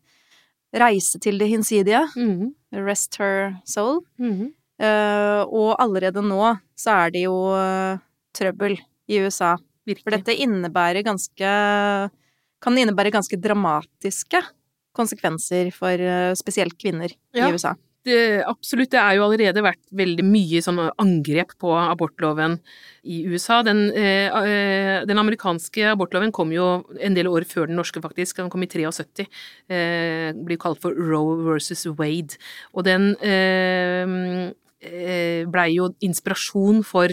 reise 0.74 1.18
til 1.22 1.40
det 1.42 1.48
hinsidige. 1.50 2.04
Mhm, 2.14 2.52
Rest 2.86 3.16
her 3.18 3.56
soul. 3.66 4.00
Mm 4.18 4.30
-hmm. 4.32 4.50
uh, 4.84 5.42
og 5.50 5.82
allerede 5.82 6.22
nå 6.22 6.56
så 6.76 6.90
er 6.90 7.10
det 7.10 7.22
jo 7.24 7.54
eh, 7.54 7.98
trøbbel 8.34 8.78
i 9.08 9.20
USA. 9.20 9.56
For 10.02 10.10
dette 10.10 10.34
innebærer 10.34 11.02
ganske 11.04 12.10
Kan 12.62 12.78
innebære 12.78 13.10
ganske 13.10 13.36
dramatiske 13.36 14.40
konsekvenser 14.96 15.70
for 15.70 15.90
eh, 16.00 16.34
spesielt 16.34 16.78
kvinner 16.78 17.10
Ja. 17.34 17.48
i 17.48 17.52
USA. 17.52 17.74
Det, 18.04 18.44
absolutt. 18.44 18.90
Det 18.92 19.00
er 19.00 19.16
jo 19.16 19.24
allerede 19.24 19.62
vært 19.64 19.80
veldig 19.96 20.24
mye 20.28 20.60
sånn 20.64 20.80
angrep 21.00 21.54
på 21.60 21.70
abortloven 21.72 22.58
i 23.08 23.22
USA. 23.24 23.62
Den, 23.64 23.86
eh, 23.96 24.28
eh, 24.28 25.06
den 25.08 25.20
amerikanske 25.22 25.86
abortloven 25.94 26.32
kom 26.32 26.52
jo 26.52 26.84
en 27.00 27.14
del 27.16 27.30
år 27.32 27.48
før 27.48 27.66
den 27.66 27.76
norske, 27.80 28.02
faktisk. 28.04 28.36
Den 28.36 28.50
kom 28.50 28.62
i 28.62 28.68
73. 28.68 29.26
Eh, 29.70 30.32
blir 30.36 30.60
kalt 30.60 30.82
for 30.82 30.92
Roe 30.92 31.38
versus 31.48 31.86
Wade. 31.86 32.36
Og 32.74 32.84
den 32.84 33.16
eh, 33.22 34.52
eh, 34.84 35.44
blei 35.48 35.70
jo 35.72 35.94
inspirasjon 36.04 36.84
for 36.84 37.08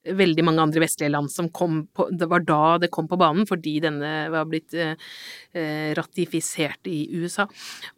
veldig 0.00 0.44
mange 0.46 0.62
andre 0.64 0.80
vestlige 0.80 1.12
land 1.12 1.30
som 1.32 1.50
kom 1.52 1.82
på 1.92 2.06
Det 2.16 2.28
var 2.30 2.40
da 2.40 2.78
det 2.80 2.90
kom 2.90 3.08
på 3.08 3.18
banen, 3.20 3.46
fordi 3.46 3.80
denne 3.84 4.30
var 4.32 4.46
blitt 4.48 4.72
eh, 4.74 4.96
ratifisert 5.96 6.86
i 6.86 7.08
USA. 7.18 7.46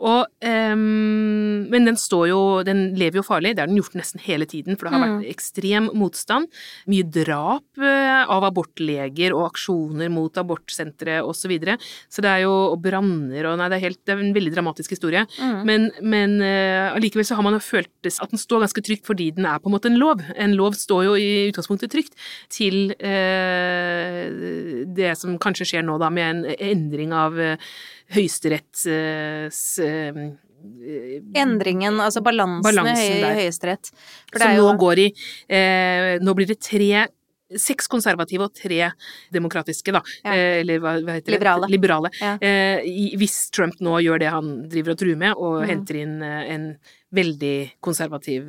Og 0.00 0.24
um, 0.40 1.68
Men 1.68 1.84
den 1.84 1.98
står 2.00 2.28
jo 2.30 2.40
Den 2.64 2.94
lever 2.96 3.20
jo 3.20 3.26
farlig, 3.26 3.54
det 3.56 3.64
har 3.64 3.70
den 3.70 3.76
gjort 3.80 3.96
nesten 3.98 4.22
hele 4.24 4.46
tiden, 4.48 4.78
for 4.78 4.88
det 4.88 4.94
har 4.94 5.04
vært 5.04 5.28
ekstrem 5.30 5.90
motstand. 5.98 6.48
Mye 6.90 7.04
drap 7.04 7.80
eh, 7.80 8.22
av 8.22 8.46
abortleger 8.48 9.34
og 9.36 9.50
aksjoner 9.50 10.10
mot 10.12 10.40
abortsentre 10.40 11.20
osv. 11.20 11.42
Så, 11.42 11.50
videre. 11.50 11.74
så 12.06 12.22
det 12.22 12.30
er 12.30 12.44
jo 12.44 12.52
og 12.70 12.76
branner 12.84 13.48
og 13.50 13.56
Nei, 13.58 13.66
det 13.72 13.78
er, 13.80 13.82
helt, 13.88 13.98
det 14.06 14.14
er 14.14 14.20
en 14.22 14.34
veldig 14.36 14.52
dramatisk 14.54 14.94
historie. 14.94 15.24
Mm. 15.42 15.56
Men, 15.66 15.88
men 16.06 16.36
eh, 16.46 16.92
allikevel 16.92 17.26
så 17.26 17.34
har 17.38 17.46
man 17.46 17.56
jo 17.56 17.62
følt 17.64 17.90
at 18.12 18.30
den 18.30 18.40
står 18.40 18.62
ganske 18.62 18.84
trygt 18.86 19.08
fordi 19.08 19.30
den 19.34 19.46
er 19.48 19.58
på 19.62 19.70
en 19.70 19.74
måte 19.74 19.90
en 19.90 19.98
lov. 19.98 20.22
En 20.38 20.54
lov 20.58 20.76
står 20.78 21.04
jo 21.08 21.16
i 21.18 21.28
utgangspunktet 21.50 21.92
trygt 21.92 22.14
til 22.52 22.94
uh, 23.02 24.22
det 24.94 25.12
som 25.18 25.34
kanskje 25.42 25.66
skjer 25.72 25.86
nå, 25.86 25.98
da, 26.02 26.10
med 26.14 26.28
en 26.28 26.42
endring 26.72 27.12
av 27.16 27.38
eh, 27.40 27.41
Høyesteretts 28.12 28.86
eh, 28.92 29.48
eh, 29.86 30.22
Endringen, 31.42 31.98
altså 32.02 32.22
balansen, 32.22 32.62
Balansen 32.62 33.18
i 33.18 33.34
Høyesterett. 33.40 33.90
Som 34.36 34.54
jo 34.58 34.68
nå 34.70 34.76
går 34.78 35.00
i 35.02 35.08
eh, 35.50 36.20
Nå 36.22 36.36
blir 36.38 36.46
det 36.52 36.60
tre 36.62 37.08
Seks 37.52 37.84
konservative 37.92 38.46
og 38.46 38.54
tre 38.56 38.86
demokratiske, 39.34 39.92
da. 39.92 40.00
Ja. 40.24 40.32
Eh, 40.32 40.54
eller 40.62 40.78
hva, 40.80 40.94
hva 41.04 41.18
heter 41.18 41.34
det? 41.34 41.68
Liberale. 41.68 42.08
Ja. 42.16 42.30
Eh, 42.40 42.80
hvis 43.20 43.34
Trump 43.52 43.76
nå 43.84 43.98
gjør 44.00 44.22
det 44.22 44.30
han 44.32 44.46
driver 44.72 44.94
og 44.94 45.00
truer 45.02 45.18
med, 45.20 45.34
og 45.36 45.58
Mm. 45.60 45.66
henter 45.68 45.98
inn 46.00 46.14
eh, 46.24 46.46
en 46.54 46.64
veldig 47.12 47.74
konservativ 47.84 48.48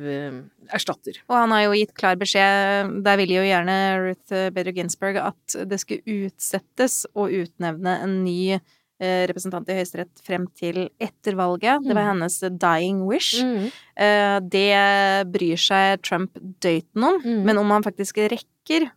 erstatter. 0.72 1.18
Og 1.28 1.36
han 1.36 1.52
har 1.52 1.66
jo 1.66 1.74
gitt 1.76 1.92
klar 1.92 2.16
beskjed, 2.16 2.94
der 3.04 3.20
ville 3.20 3.36
jo 3.36 3.44
gjerne 3.44 3.76
Ruth 4.06 4.32
Bader 4.56 4.72
Ginsburg 4.72 5.20
at 5.20 5.58
det 5.68 5.82
skulle 5.84 6.24
utsettes 6.24 7.02
å 7.12 7.28
utnevne 7.28 7.98
en 8.06 8.22
ny 8.24 8.56
representant 9.00 9.68
i 9.68 9.74
Høyesterett 9.74 10.20
frem 10.24 10.46
til 10.56 10.88
etter 11.00 11.34
valget. 11.34 11.82
Det 11.82 11.94
var 11.94 12.04
Mm. 12.04 12.20
hennes 12.20 12.40
dying 12.40 13.06
wish. 13.06 13.42
Mm. 13.42 13.70
Eh, 13.96 14.40
Det 14.40 15.32
bryr 15.32 15.56
seg 15.58 16.02
Trump 16.02 16.30
døyten 16.60 17.02
om, 17.04 17.20
Mm. 17.22 17.44
men 17.44 17.58
om 17.58 17.70
han 17.70 17.82
faktisk 17.82 18.16
rekker 18.16 18.44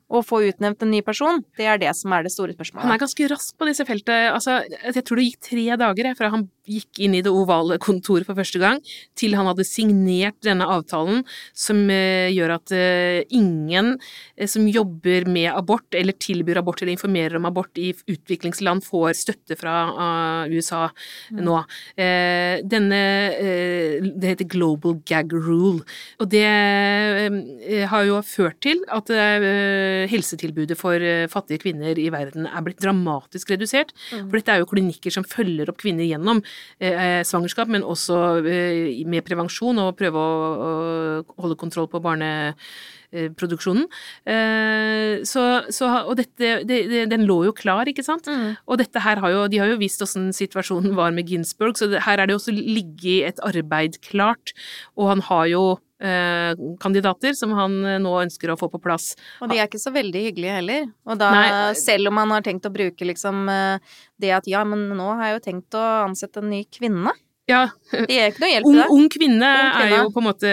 å 0.08 0.22
få 0.24 0.42
utnevnt 0.48 0.84
en 0.84 0.92
ny 0.92 1.02
person, 1.04 1.42
det 1.60 1.68
er 1.68 1.80
det 1.82 1.94
som 1.98 2.14
er 2.16 2.24
det 2.24 2.32
store 2.32 2.56
spørsmålet. 2.56 2.86
Han 2.86 2.96
er 2.96 3.02
ganske 3.02 3.28
rask 3.34 3.58
på 3.58 3.68
disse 3.68 3.86
feltene. 3.88 4.32
Altså, 4.32 4.62
jeg 4.68 5.04
tror 5.04 5.20
det 5.20 5.28
gikk 5.28 5.42
tre 5.50 5.66
dager 5.84 6.14
fra 6.16 6.32
han 6.32 6.48
gikk 6.68 7.00
inn 7.04 7.16
i 7.16 7.24
det 7.24 7.32
ovale 7.32 7.78
kontoret 7.82 8.28
for 8.28 8.38
første 8.38 8.60
gang, 8.62 8.82
til 9.18 9.36
han 9.38 9.48
hadde 9.50 9.66
signert 9.68 10.38
denne 10.44 10.68
avtalen 10.68 11.24
som 11.56 11.80
eh, 11.94 12.28
gjør 12.34 12.58
at 12.58 12.74
eh, 12.76 13.22
ingen 13.36 13.94
eh, 14.36 14.48
som 14.52 14.68
jobber 14.68 15.28
med 15.32 15.50
abort, 15.54 15.88
eller 15.96 16.18
tilbyr 16.20 16.62
abort 16.62 16.84
eller 16.84 16.96
informerer 16.96 17.40
om 17.40 17.48
abort 17.50 17.80
i 17.80 17.94
utviklingsland, 17.96 18.84
får 18.88 19.16
støtte 19.18 19.58
fra 19.60 19.78
USA 20.52 20.88
nå. 21.36 21.58
Eh, 21.96 22.64
denne 22.68 23.00
Det 23.38 24.32
heter 24.32 24.48
Global 24.50 24.98
Gag 25.08 25.32
Rule. 25.34 25.84
Og 26.22 26.30
det 26.32 26.46
har 27.92 28.06
jo 28.08 28.20
ført 28.26 28.60
til 28.64 28.82
at 28.94 29.10
helsetilbudet 30.12 30.78
for 30.80 31.02
eh, 31.02 31.28
fattige 31.32 31.62
kvinner 31.66 31.98
i 32.00 32.08
verden 32.14 32.48
er 32.50 32.64
blitt 32.66 32.82
dramatisk 32.84 33.52
redusert. 33.54 33.94
Mm. 34.12 34.28
For 34.28 34.40
dette 34.40 34.56
er 34.56 34.64
jo 34.64 34.70
klinikker 34.70 35.14
som 35.14 35.26
følger 35.28 35.72
opp 35.72 35.80
kvinner 35.82 36.08
gjennom 36.08 36.42
eh, 36.80 37.22
svangerskap, 37.28 37.72
men 37.74 37.86
også 37.86 38.20
eh, 38.44 39.04
med 39.10 39.26
prevensjon 39.28 39.80
og 39.84 39.96
prøve 40.00 40.22
å, 40.22 40.76
holde 41.38 41.58
kontroll 41.60 41.90
på 41.92 42.02
barneproduksjonen. 42.04 43.88
Eh, 44.28 45.26
så, 45.28 45.46
så, 45.74 45.92
og 46.06 46.18
dette, 46.20 46.54
det, 46.68 46.82
det, 46.92 47.06
den 47.14 47.26
lå 47.30 47.44
jo 47.50 47.56
klar, 47.58 47.90
ikke 47.90 48.06
sant? 48.06 48.30
Mm. 48.30 48.56
Og 48.68 48.82
dette 48.82 49.04
her 49.04 49.24
har 49.24 49.34
jo, 49.34 49.48
de 49.52 49.62
har 49.64 49.74
jo 49.74 49.82
visst 49.82 50.04
åssen 50.06 50.30
situasjonen 50.36 50.98
var 50.98 51.16
med 51.16 51.30
Ginsburg, 51.32 51.78
så 51.80 51.90
det, 51.92 52.04
her 52.08 52.22
er 52.22 52.30
det 52.30 52.38
også 52.38 52.56
ligget 52.56 53.34
et 53.34 53.44
arbeid 53.46 54.00
klart. 54.06 54.56
Og 54.98 55.12
han 55.14 55.26
har 55.30 55.46
jo 55.52 55.64
eh, 55.76 55.87
kandidater 56.80 57.34
som 57.34 57.54
han 57.58 57.78
eh, 57.86 58.00
nå 58.02 58.14
ønsker 58.22 58.54
å 58.54 58.58
få 58.60 58.70
på 58.74 58.82
plass. 58.84 59.12
Og 59.42 59.50
de 59.50 59.58
er 59.58 59.70
ikke 59.70 59.82
så 59.82 59.94
veldig 59.96 60.26
hyggelige 60.28 60.58
heller. 60.60 60.90
Og 61.10 61.18
da, 61.18 61.32
Nei. 61.34 61.78
selv 61.80 62.12
om 62.12 62.22
han 62.22 62.36
har 62.36 62.46
tenkt 62.46 62.68
å 62.70 62.74
bruke 62.74 63.08
liksom 63.10 63.48
eh, 63.50 63.96
det 64.22 64.34
at 64.38 64.50
ja, 64.50 64.64
men 64.68 64.88
nå 64.98 65.10
har 65.18 65.32
jeg 65.32 65.38
jo 65.40 65.46
tenkt 65.50 65.80
å 65.80 65.86
ansette 66.06 66.44
en 66.44 66.52
ny 66.54 66.64
kvinne. 66.70 67.16
Ja, 67.48 67.70
Det 67.88 68.12
gir 68.12 68.26
ikke 68.28 68.42
noe 68.44 68.50
hjelp 68.52 68.66
ung, 68.68 68.78
ung 68.92 69.06
kvinne 69.08 69.48
er 69.48 69.92
jo 69.94 70.10
på 70.12 70.20
en 70.20 70.26
måte 70.26 70.50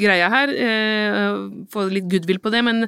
greia 0.00 0.30
her. 0.32 0.52
Eh, 0.56 1.34
få 1.68 1.82
litt 1.92 2.06
goodwill 2.08 2.38
på 2.40 2.52
det, 2.54 2.62
men, 2.64 2.86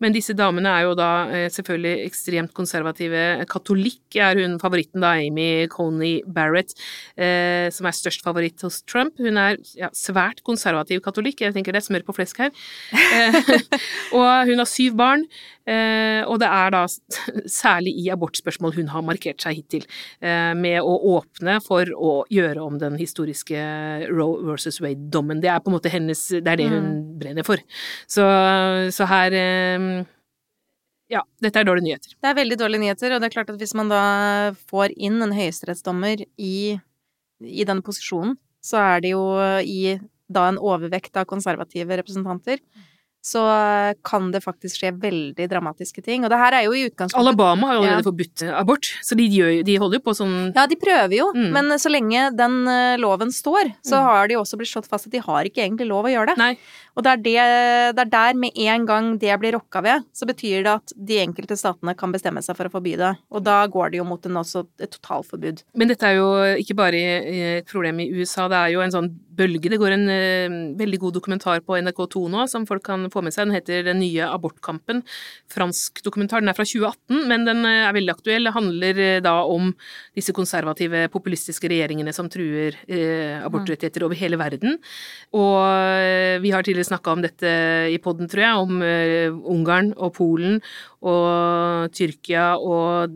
men 0.00 0.14
disse 0.14 0.32
damene 0.32 0.72
er 0.72 0.86
jo 0.86 0.94
da 0.96 1.08
eh, 1.28 1.44
selvfølgelig 1.52 2.06
ekstremt 2.06 2.54
konservative. 2.56 3.44
Katolikk 3.50 4.16
er 4.16 4.40
hun 4.40 4.56
favoritten 4.62 5.04
da, 5.04 5.12
Amy 5.20 5.66
Coney 5.68 6.22
Barrett, 6.24 6.72
eh, 7.20 7.68
som 7.76 7.90
er 7.90 7.98
størst 7.98 8.24
favoritt 8.24 8.64
hos 8.64 8.80
Trump. 8.88 9.20
Hun 9.20 9.36
er 9.36 9.60
ja, 9.76 9.92
svært 9.92 10.40
konservativ 10.46 11.04
katolikk, 11.04 11.44
jeg 11.44 11.52
tenker 11.52 11.76
det 11.76 11.82
er 11.82 11.88
smør 11.90 12.08
på 12.08 12.16
flesk 12.16 12.40
her. 12.46 12.56
Eh, 12.96 13.36
og 14.16 14.48
hun 14.48 14.64
har 14.64 14.70
syv 14.70 14.96
barn, 15.02 15.28
eh, 15.68 16.24
og 16.24 16.40
det 16.40 16.48
er 16.48 16.72
da 16.72 16.86
særlig 17.60 17.92
i 18.00 18.08
abortspørsmål 18.16 18.78
hun 18.80 18.90
har 18.96 19.04
markert 19.04 19.44
seg 19.44 19.60
hittil, 19.60 19.84
eh, 20.24 20.56
med 20.56 20.80
å 20.80 20.96
åpne 21.18 21.60
for 21.68 21.92
å 21.92 22.16
gjøre 22.32 22.64
om 22.64 22.80
den 22.80 22.93
historiske 23.00 23.60
Roe 24.10 24.44
versus 24.46 24.80
Wade-dommen. 24.82 25.40
Det 25.42 25.50
er 25.52 25.62
på 25.62 25.70
en 25.70 25.76
måte 25.76 25.92
hennes 25.92 26.22
Det 26.34 26.46
er 26.46 26.60
det 26.60 26.70
hun 26.72 26.88
brenner 27.20 27.46
for. 27.46 27.60
Så, 28.06 28.24
så 28.94 29.08
her 29.10 29.36
eh, 29.38 29.88
Ja, 31.12 31.20
dette 31.42 31.60
er 31.60 31.68
dårlige 31.68 31.88
nyheter. 31.88 32.16
Det 32.16 32.30
er 32.30 32.40
veldig 32.40 32.58
dårlige 32.60 32.84
nyheter, 32.86 33.14
og 33.14 33.20
det 33.20 33.28
er 33.28 33.36
klart 33.36 33.52
at 33.52 33.60
hvis 33.60 33.76
man 33.76 33.92
da 33.92 34.02
får 34.70 34.96
inn 34.96 35.20
en 35.22 35.36
høyesterettsdommer 35.36 36.24
i, 36.40 36.56
i 37.44 37.68
den 37.68 37.84
posisjonen, 37.84 38.38
så 38.64 38.80
er 38.80 39.04
det 39.04 39.12
jo 39.12 39.24
i 39.60 39.98
da 40.32 40.48
en 40.48 40.58
overvekt 40.58 41.16
av 41.20 41.28
konservative 41.28 42.00
representanter, 42.00 42.62
så 43.24 43.40
kan 44.04 44.26
det 44.34 44.42
faktisk 44.44 44.76
skje 44.82 44.90
veldig 45.00 45.46
dramatiske 45.48 46.02
ting. 46.04 46.24
Og 46.26 46.30
det 46.32 46.38
her 46.38 46.52
er 46.58 46.66
jo 46.66 46.74
i 46.76 46.82
utgangspunktet 46.90 47.22
Alabama 47.24 47.70
har 47.70 47.74
jo 47.78 47.80
allerede 47.80 48.02
Ja. 48.04 48.10
forbudt 48.10 48.42
abort, 48.60 48.90
så 49.02 49.16
de, 49.16 49.24
gjør, 49.32 49.64
de 49.64 49.76
holder 49.80 49.98
jo 49.98 50.04
på 50.04 50.14
sånn 50.18 50.52
Ja, 50.54 50.66
de 50.66 50.76
prøver 50.76 51.16
jo, 51.16 51.32
Mm. 51.34 51.50
men 51.52 51.64
så 51.80 51.88
lenge 51.90 52.36
den 52.36 52.68
eh, 52.68 52.96
loven 53.00 53.32
står, 53.32 53.72
så 53.82 53.96
Mm. 53.96 54.04
har 54.04 54.28
de 54.28 54.34
også 54.34 54.58
blitt 54.58 54.68
slått 54.68 54.86
fast 54.88 55.06
at 55.06 55.12
de 55.12 55.18
har 55.24 55.44
ikke 55.44 55.64
egentlig 55.64 55.88
lov 55.88 56.04
å 56.04 56.12
gjøre 56.12 56.26
det. 56.34 56.36
Nei. 56.36 56.58
Og 56.96 57.02
det 57.02 57.10
er, 57.10 57.16
det, 57.16 57.96
det 57.96 58.02
er 58.06 58.10
der 58.10 58.34
med 58.34 58.52
en 58.56 58.86
gang 58.86 59.18
det 59.18 59.40
blir 59.40 59.52
rokka 59.56 59.82
ved, 59.82 60.04
så 60.14 60.26
betyr 60.26 60.62
det 60.62 60.74
at 60.74 60.92
de 60.94 61.18
enkelte 61.26 61.56
statene 61.56 61.96
kan 61.96 62.12
bestemme 62.12 62.42
seg 62.44 62.54
for 62.56 62.68
å 62.68 62.70
forby 62.70 62.96
det. 62.96 63.16
Og 63.32 63.42
da 63.42 63.66
går 63.66 63.90
det 63.90 63.98
jo 63.98 64.04
mot 64.04 64.24
en 64.26 64.34
også 64.34 64.66
et 64.78 64.90
totalforbud. 64.90 65.62
Men 65.74 65.88
dette 65.88 66.02
er 66.04 66.16
jo 66.16 66.28
ikke 66.60 66.76
bare 66.76 66.94
et 67.58 67.66
problem 67.66 67.98
i 68.00 68.10
USA, 68.12 68.46
det 68.48 68.56
er 68.56 68.70
jo 68.74 68.80
en 68.84 68.90
sånn 68.92 69.10
bølge. 69.36 69.70
Det 69.72 69.78
går 69.80 69.94
en 69.96 70.06
uh, 70.08 70.56
veldig 70.78 71.00
god 71.02 71.16
dokumentar 71.18 71.62
på 71.66 71.78
NRK2 71.80 72.24
nå 72.32 72.46
som 72.50 72.66
folk 72.68 72.84
kan 72.86 73.08
få 73.12 73.22
med 73.24 73.34
seg. 73.34 73.48
Den 73.48 73.56
heter 73.58 73.86
Den 73.88 74.00
nye 74.02 74.28
abortkampen. 74.28 75.02
Fransk 75.52 76.02
dokumentar. 76.06 76.42
Den 76.42 76.52
er 76.52 76.58
fra 76.58 76.66
2018, 76.66 77.24
men 77.30 77.46
den 77.48 77.64
uh, 77.66 77.88
er 77.88 77.96
veldig 77.96 78.14
aktuell. 78.14 78.48
Det 78.48 78.54
handler 78.56 79.02
uh, 79.02 79.22
da 79.24 79.34
om 79.50 79.72
disse 80.16 80.34
konservative, 80.36 81.06
populistiske 81.12 81.68
regjeringene 81.70 82.12
som 82.14 82.28
truer 82.30 82.76
abortrettigheter 83.44 84.04
over 84.06 84.16
hele 84.18 84.38
verden. 84.38 84.76
Og 85.36 86.42
vi 86.42 86.52
har 86.54 86.64
tidligere 86.64 86.88
snakka 86.88 87.12
om 87.14 87.22
dette 87.24 87.50
i 87.90 87.98
poden, 88.02 88.28
tror 88.30 88.42
jeg, 88.44 88.62
om 88.62 88.84
Ungarn 89.54 89.90
og 89.96 90.14
Polen 90.16 90.60
og 91.04 91.92
Tyrkia 91.94 92.54
og 92.56 93.12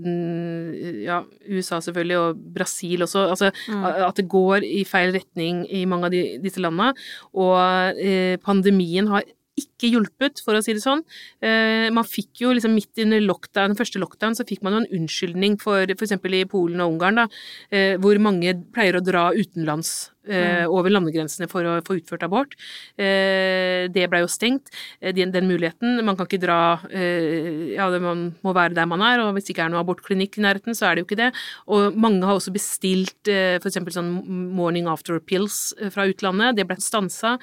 ja, 1.04 1.22
USA 1.48 1.80
selvfølgelig, 1.84 2.18
og 2.20 2.44
Brasil 2.54 3.06
også. 3.06 3.24
Altså 3.32 3.52
Mm. 3.68 3.84
at 3.84 4.16
det 4.16 4.28
går 4.28 4.62
i 4.64 4.84
feil 4.84 5.12
retning 5.12 5.64
i 5.72 5.84
mange 5.88 6.04
av 6.08 6.12
de, 6.12 6.38
disse 6.42 6.60
landene. 6.60 6.92
Og 7.34 7.98
eh, 8.00 8.36
pandemien 8.44 9.08
har 9.08 9.24
ikke 9.58 9.90
hjulpet, 9.90 10.38
for 10.44 10.54
å 10.54 10.62
si 10.62 10.72
det 10.76 10.82
sånn. 10.84 11.00
Eh, 11.42 11.88
man 11.90 12.06
fikk 12.06 12.44
jo 12.44 12.52
liksom 12.54 12.76
midt 12.76 13.00
under 13.02 13.18
lockdown, 13.24 13.72
den 13.72 13.78
første 13.80 13.98
lockdown, 13.98 14.36
så 14.38 14.46
fikk 14.46 14.62
man 14.62 14.76
jo 14.76 14.82
en 14.84 15.00
unnskyldning 15.00 15.56
for 15.60 15.82
f.eks. 15.90 16.14
i 16.14 16.44
Polen 16.46 16.80
og 16.84 16.92
Ungarn, 16.94 17.18
da, 17.18 17.26
eh, 17.74 17.96
hvor 17.98 18.20
mange 18.22 18.54
pleier 18.74 19.00
å 19.00 19.02
dra 19.04 19.32
utenlands 19.34 20.12
eh, 20.28 20.64
over 20.68 20.92
landegrensene 20.92 21.48
for 21.50 21.66
å 21.66 21.78
få 21.86 21.98
utført 21.98 22.24
abort. 22.26 22.54
Eh, 22.98 23.88
det 23.92 24.06
blei 24.10 24.22
jo 24.22 24.30
stengt, 24.30 24.72
eh, 25.00 25.14
den, 25.16 25.32
den 25.34 25.48
muligheten. 25.50 26.00
Man 26.04 26.18
kan 26.18 26.28
ikke 26.28 26.42
dra 26.42 26.60
eh, 26.90 27.74
Ja, 27.74 27.88
det, 27.92 28.00
man 28.02 28.28
må 28.44 28.54
være 28.56 28.76
der 28.76 28.88
man 28.90 29.02
er, 29.04 29.22
og 29.22 29.34
hvis 29.36 29.48
det 29.48 29.54
ikke 29.54 29.68
er 29.68 29.74
noe 29.74 29.82
abortklinikk 29.84 30.38
i 30.38 30.44
nærheten, 30.44 30.76
så 30.76 30.88
er 30.88 30.96
det 30.96 31.04
jo 31.04 31.08
ikke 31.08 31.20
det. 31.22 31.30
Og 31.70 31.96
mange 31.98 32.26
har 32.26 32.38
også 32.38 32.54
bestilt 32.54 33.30
eh, 33.32 33.56
f.eks. 33.60 33.80
sånn 33.94 34.12
morning 34.56 34.88
after 34.90 35.20
pills 35.20 35.72
fra 35.94 36.08
utlandet. 36.10 36.58
Det 36.58 36.66
ble 36.68 36.78
stansa, 36.82 37.36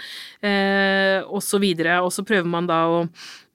eh, 0.46 1.22
og 1.26 1.42
så 1.46 1.62
videre. 1.62 2.02
Og 2.06 2.14
så 2.14 2.26
prøver 2.28 2.50
man 2.50 2.70
da 2.70 2.86
å 2.92 3.02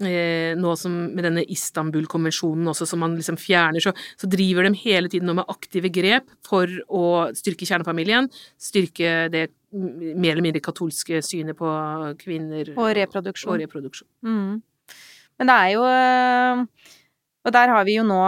nå 0.00 0.70
som 0.80 0.94
med 1.12 1.26
denne 1.26 1.42
Istanbul-konvensjonen 1.52 2.70
også, 2.72 2.86
som 2.88 3.02
man 3.04 3.18
liksom 3.18 3.36
fjerner, 3.36 3.84
så, 3.84 3.92
så 4.16 4.30
driver 4.32 4.64
de 4.64 4.72
hele 4.80 5.10
tiden 5.12 5.28
nå 5.28 5.34
med 5.36 5.50
aktive 5.52 5.90
grep 5.92 6.30
for 6.46 6.70
å 6.88 7.28
styrke 7.36 7.68
kjernefamilien, 7.68 8.30
styrke 8.56 9.19
det 9.28 9.50
mer 9.72 10.32
eller 10.32 10.42
mindre 10.42 10.60
katolske 10.64 11.20
synet 11.22 11.56
på 11.58 11.68
kvinner 12.18 12.72
Og 12.76 12.94
reproduksjon. 12.96 13.52
og 13.52 13.60
reproduksjon. 13.60 14.08
Mm. 14.24 14.62
Men 15.38 15.46
det 15.46 15.56
er 15.56 15.70
jo 15.74 15.84
øh, 15.86 16.64
Og 17.46 17.52
der 17.52 17.68
har 17.68 17.84
vi 17.84 17.94
jo 17.96 18.02
nå 18.04 18.22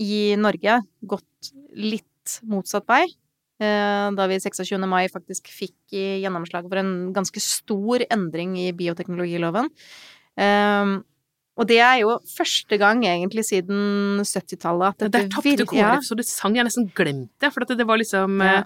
i 0.00 0.34
Norge 0.36 0.78
gått 1.04 1.50
litt 1.76 2.40
motsatt 2.48 2.86
vei. 2.88 3.04
Eh, 3.60 4.10
Da 4.16 4.26
vi 4.26 4.38
26. 4.40 4.78
mai 4.88 5.08
faktisk 5.08 5.48
fikk 5.52 5.74
gjennomslag 5.92 6.68
for 6.68 6.78
en 6.80 7.12
ganske 7.12 7.40
stor 7.40 8.00
endring 8.10 8.56
i 8.58 8.72
bioteknologiloven. 8.72 9.68
Og 11.60 11.66
det 11.68 11.76
er 11.84 11.98
jo 12.00 12.14
første 12.24 12.78
gang 12.80 13.02
egentlig 13.04 13.44
siden 13.44 14.22
70-tallet 14.24 14.94
at 14.94 14.98
Der 15.04 15.10
dette 15.12 15.34
tapte 15.34 15.44
vir- 15.44 15.74
ja. 15.76 15.90
KrF 15.98 16.06
så 16.08 16.16
det 16.16 16.24
sang, 16.26 16.54
jeg 16.56 16.64
nesten 16.64 16.86
glemte, 16.96 17.28
det, 17.44 17.50
for 17.52 17.60
det 17.68 17.86
var 17.86 17.98
liksom 18.00 18.40
Ja. 18.40 18.62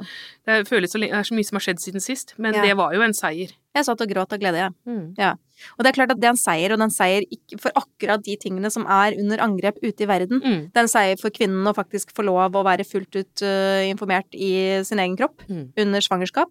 eh, 0.47 0.63
Det 0.63 0.69
føles 0.69 0.93
så, 0.95 1.01
det 1.03 1.11
er 1.11 1.27
så 1.27 1.35
mye 1.35 1.45
som 1.49 1.57
har 1.59 1.65
skjedd 1.67 1.81
siden 1.83 2.01
sist, 2.01 2.35
men 2.39 2.55
Ja. 2.55 2.63
det 2.63 2.77
var 2.79 2.95
jo 2.95 3.03
en 3.03 3.13
seier. 3.13 3.51
Jeg 3.75 3.85
satt 3.85 4.01
og 4.01 4.09
gråt 4.09 4.33
av 4.33 4.39
glede, 4.39 4.55
jeg. 4.63 4.71
Mm. 4.87 5.17
Og 5.19 5.83
det 5.83 5.87
er 5.89 5.93
klart 5.99 6.11
at 6.13 6.21
det 6.21 6.25
er 6.29 6.35
en 6.37 6.37
seier, 6.37 6.71
og 6.71 6.79
det 6.79 6.85
er 6.85 6.91
en 6.91 6.91
seier 6.91 7.23
for 7.59 7.73
akkurat 7.75 8.23
de 8.23 8.37
tingene 8.37 8.71
som 8.71 8.87
er 8.87 9.19
under 9.19 9.39
angrep 9.39 9.77
ute 9.83 10.01
i 10.03 10.07
verden. 10.07 10.39
Mm. 10.41 10.61
Det 10.71 10.77
er 10.77 10.87
en 10.87 10.89
seier 10.95 11.19
for 11.21 11.31
kvinnen 11.31 11.67
å 11.67 11.75
faktisk 11.75 12.13
få 12.15 12.23
lov 12.25 12.53
å 12.55 12.63
være 12.65 12.87
fullt 12.87 13.17
ut 13.17 13.43
uh, 13.43 13.83
informert 13.91 14.31
i 14.35 14.83
sin 14.85 14.99
egen 15.03 15.17
kropp 15.17 15.43
Mm. 15.51 15.73
under 15.77 15.99
svangerskap. 16.01 16.47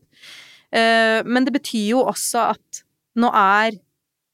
Uh, 0.73 1.21
men 1.23 1.45
det 1.45 1.53
betyr 1.53 1.89
jo 1.93 2.03
også 2.03 2.49
at 2.51 2.83
nå 3.15 3.29
er 3.31 3.77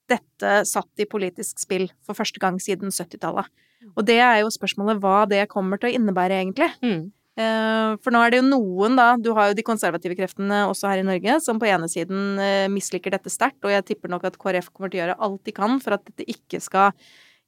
dette 0.09 0.53
satt 0.67 1.03
i 1.03 1.07
politisk 1.09 1.61
spill 1.61 1.87
for 2.05 2.17
første 2.17 2.41
gang 2.41 2.59
siden 2.63 2.93
70-tallet. 2.93 3.47
Og 3.95 4.03
det 4.07 4.19
er 4.19 4.41
jo 4.41 4.51
spørsmålet 4.51 4.99
hva 5.03 5.23
det 5.29 5.45
kommer 5.51 5.79
til 5.79 5.89
å 5.91 5.95
innebære, 5.95 6.41
egentlig. 6.43 6.69
Mm. 6.83 7.07
Eh, 7.39 7.93
For 8.03 8.11
nå 8.11 8.21
er 8.23 8.33
det 8.33 8.41
jo 8.41 8.47
noen, 8.49 8.97
da 8.99 9.13
Du 9.21 9.31
har 9.37 9.51
jo 9.51 9.57
de 9.57 9.65
konservative 9.65 10.17
kreftene 10.17 10.65
også 10.67 10.89
her 10.91 11.03
i 11.03 11.07
Norge, 11.07 11.39
som 11.45 11.61
på 11.61 11.69
ene 11.69 11.87
siden 11.91 12.35
eh, 12.41 12.67
misliker 12.71 13.15
dette 13.15 13.31
sterkt, 13.31 13.61
og 13.63 13.73
jeg 13.73 13.87
tipper 13.93 14.11
nok 14.11 14.27
at 14.27 14.37
KrF 14.41 14.71
kommer 14.73 14.91
til 14.91 14.99
å 14.99 15.03
gjøre 15.05 15.19
alt 15.29 15.41
de 15.47 15.55
kan 15.55 15.79
for 15.83 15.95
at 15.95 16.05
dette 16.09 16.27
ikke 16.27 16.61
skal 16.63 16.91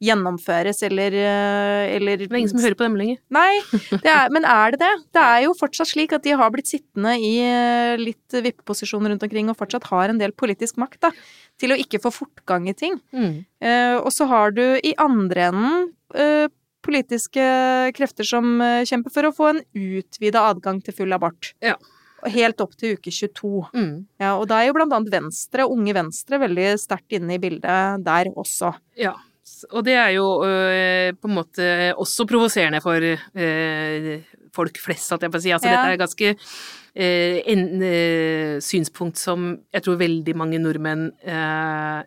gjennomføres 0.02 0.80
eller, 0.88 1.14
eh, 1.14 1.96
eller 1.98 2.24
Det 2.24 2.32
er 2.32 2.40
ingen 2.40 2.50
som 2.50 2.64
hører 2.64 2.78
på 2.80 2.88
dem 2.88 2.96
lenger. 2.98 3.20
Nei, 3.30 3.60
det 3.92 4.10
er, 4.10 4.32
men 4.34 4.48
er 4.50 4.74
det 4.74 4.80
det? 4.82 4.94
Det 5.14 5.26
er 5.28 5.44
jo 5.46 5.52
fortsatt 5.60 5.92
slik 5.92 6.16
at 6.18 6.24
de 6.26 6.34
har 6.40 6.50
blitt 6.56 6.72
sittende 6.72 7.14
i 7.22 7.36
litt 8.02 8.40
vippeposisjon 8.48 9.12
rundt 9.12 9.28
omkring 9.28 9.52
og 9.52 9.60
fortsatt 9.60 9.92
har 9.92 10.10
en 10.10 10.22
del 10.22 10.34
politisk 10.34 10.80
makt 10.82 11.04
da, 11.06 11.12
til 11.62 11.74
å 11.76 11.78
ikke 11.80 12.02
få 12.02 12.12
fortgang 12.16 12.66
i 12.72 12.74
ting. 12.78 12.98
Mm. 13.14 13.36
Eh, 13.62 13.96
og 14.02 14.10
så 14.16 14.26
har 14.32 14.52
du 14.58 14.64
i 14.82 14.96
andre 15.02 15.48
enden 15.52 15.88
eh, 16.18 16.48
politiske 16.82 17.44
krefter 17.98 18.26
som 18.26 18.56
eh, 18.66 18.82
kjemper 18.90 19.14
for 19.14 19.30
å 19.30 19.34
få 19.38 19.50
en 19.54 19.64
utvida 19.78 20.42
adgang 20.50 20.82
til 20.82 20.96
full 20.98 21.14
abort. 21.14 21.54
Ja. 21.62 21.76
Helt 22.26 22.62
opp 22.62 22.74
til 22.78 22.98
uke 22.98 23.10
22. 23.14 23.52
Mm. 23.74 23.94
Ja, 24.22 24.36
og 24.38 24.48
da 24.50 24.60
er 24.62 24.70
jo 24.70 24.76
blant 24.78 24.94
annet 24.94 25.14
Venstre, 25.14 25.66
unge 25.70 25.94
Venstre, 25.98 26.38
veldig 26.42 26.68
sterkt 26.82 27.16
inne 27.18 27.38
i 27.38 27.42
bildet 27.42 28.04
der 28.06 28.30
også. 28.38 28.76
Ja. 29.00 29.16
Og 29.74 29.82
det 29.86 29.96
er 29.98 30.12
jo 30.16 30.28
øh, 30.46 31.14
på 31.18 31.30
en 31.30 31.34
måte 31.38 31.66
også 32.00 32.28
provoserende 32.30 32.82
for 32.82 33.02
øh, 33.02 34.12
folk 34.56 34.78
flest, 34.84 35.12
at 35.16 35.26
jeg 35.26 35.34
får 35.34 35.44
si. 35.44 35.54
Altså 35.56 35.70
Ja. 35.72 35.82
dette 35.82 35.96
er 35.96 36.02
ganske 36.02 36.36
en 36.96 37.82
øh, 37.88 38.60
synspunkt 38.64 39.18
som 39.22 39.54
jeg 39.72 39.86
tror 39.86 40.00
veldig 40.02 40.36
mange 40.36 40.60
nordmenn 40.60 41.10
eh, 41.24 42.02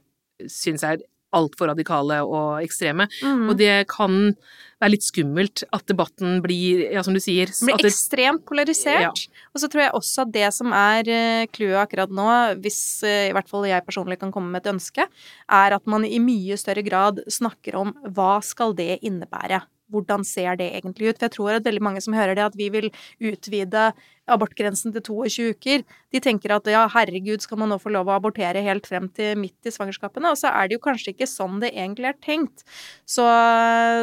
syns 0.51 0.85
er 0.85 1.03
altfor 1.35 1.73
radikale 1.73 2.21
og 2.23 2.63
ekstreme. 2.63 3.09
Mm. 3.23 3.49
Og 3.51 3.59
det 3.59 3.73
kan 3.91 4.35
være 4.83 4.93
litt 4.93 5.07
skummelt 5.07 5.65
at 5.75 5.87
debatten 5.89 6.41
blir, 6.45 6.85
ja, 6.93 7.03
som 7.07 7.17
du 7.17 7.21
sier 7.23 7.51
blir 7.51 7.81
det, 7.81 7.91
ekstremt 7.91 8.45
polarisert. 8.49 9.25
Ja. 9.25 9.45
Og 9.55 9.63
så 9.63 9.71
tror 9.71 9.87
jeg 9.87 9.95
også 9.99 10.25
at 10.27 10.35
det 10.35 10.49
som 10.57 10.75
er 10.77 11.11
eh, 11.11 11.47
clouet 11.55 11.81
akkurat 11.81 12.15
nå, 12.15 12.29
hvis 12.65 12.81
eh, 13.07 13.29
i 13.31 13.35
hvert 13.37 13.51
fall 13.51 13.67
jeg 13.69 13.87
personlig 13.87 14.21
kan 14.21 14.35
komme 14.35 14.53
med 14.53 14.65
et 14.65 14.73
ønske, 14.75 15.07
er 15.07 15.79
at 15.79 15.87
man 15.91 16.07
i 16.07 16.21
mye 16.23 16.59
større 16.61 16.85
grad 16.87 17.23
snakker 17.31 17.79
om 17.81 17.95
hva 18.15 18.37
skal 18.45 18.77
det 18.77 19.01
innebære? 19.03 19.63
Hvordan 19.93 20.25
ser 20.27 20.57
det 20.59 20.71
egentlig 20.79 21.11
ut? 21.11 21.19
For 21.19 21.27
jeg 21.27 21.35
tror 21.35 21.57
at 21.59 21.67
veldig 21.67 21.83
mange 21.85 22.03
som 22.05 22.17
hører 22.17 22.37
det, 22.39 22.47
at 22.47 22.57
vi 22.59 22.71
vil 22.73 22.89
utvide 23.21 23.91
abortgrensen 24.31 24.95
til 24.95 25.05
22 25.05 25.51
uker, 25.53 25.85
de 25.85 26.23
tenker 26.25 26.55
at 26.57 26.71
ja, 26.73 26.87
herregud, 26.95 27.45
skal 27.45 27.61
man 27.61 27.73
nå 27.73 27.79
få 27.83 27.93
lov 27.93 28.09
å 28.09 28.17
abortere 28.17 28.65
helt 28.65 28.89
frem 28.89 29.11
til 29.13 29.37
midt 29.41 29.69
i 29.69 29.75
svangerskapene? 29.75 30.33
Og 30.33 30.41
så 30.41 30.53
er 30.55 30.69
det 30.71 30.79
jo 30.79 30.85
kanskje 30.87 31.13
ikke 31.13 31.29
sånn 31.29 31.61
det 31.63 31.75
egentlig 31.75 32.11
er 32.13 32.21
tenkt. 32.25 32.65
Så, 33.05 33.27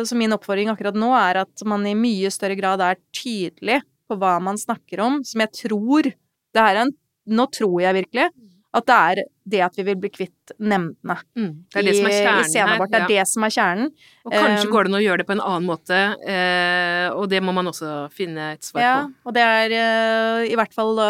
så 0.06 0.20
min 0.20 0.38
oppfordring 0.38 0.70
akkurat 0.72 0.98
nå 0.98 1.14
er 1.18 1.42
at 1.46 1.66
man 1.68 1.88
i 1.90 1.98
mye 1.98 2.30
større 2.34 2.60
grad 2.60 2.84
er 2.86 3.02
tydelig 3.16 3.82
på 4.12 4.20
hva 4.22 4.38
man 4.44 4.60
snakker 4.60 5.02
om, 5.02 5.22
som 5.26 5.44
jeg 5.46 5.56
tror 5.66 6.12
det 6.12 6.66
er 6.68 6.86
en, 6.86 6.98
Nå 7.32 7.44
tror 7.54 7.76
jeg 7.84 7.94
virkelig 7.94 8.32
at 8.72 8.88
det 8.88 8.96
er 8.96 9.22
det 9.52 9.62
at 9.66 9.76
vi 9.76 9.84
vil 9.90 9.98
bli 10.00 10.10
kvitt 10.14 10.54
nemndene 10.60 11.18
mm, 11.36 11.50
det 11.74 11.82
er 11.82 11.88
det 11.90 11.96
som 11.98 12.08
er 12.08 12.14
i, 12.14 12.16
i 12.16 12.22
kjernen 12.24 12.50
senabort. 12.54 12.92
Det 12.94 13.00
er 13.02 13.04
er 13.04 13.12
det 13.12 13.26
som 13.28 13.44
er 13.44 13.54
kjernen. 13.58 13.92
Og 14.24 14.32
kanskje 14.36 14.66
Um, 14.68 14.72
går 14.72 14.88
det 14.88 14.92
an 14.92 14.98
å 15.00 15.04
gjøre 15.04 15.22
det 15.22 15.28
på 15.28 15.36
en 15.36 15.44
annen 15.44 15.68
måte, 15.68 16.00
eh, 16.36 17.08
og 17.12 17.28
det 17.34 17.42
må 17.44 17.56
man 17.58 17.72
også 17.72 17.92
finne 18.16 18.54
et 18.56 18.64
svar 18.64 18.86
Ja, 18.86 18.96
på. 19.04 19.30
og 19.30 19.36
det 19.36 19.44
er 19.44 19.76
eh, 19.82 20.48
i 20.54 20.58
hvert 20.60 20.76
fall 20.78 21.04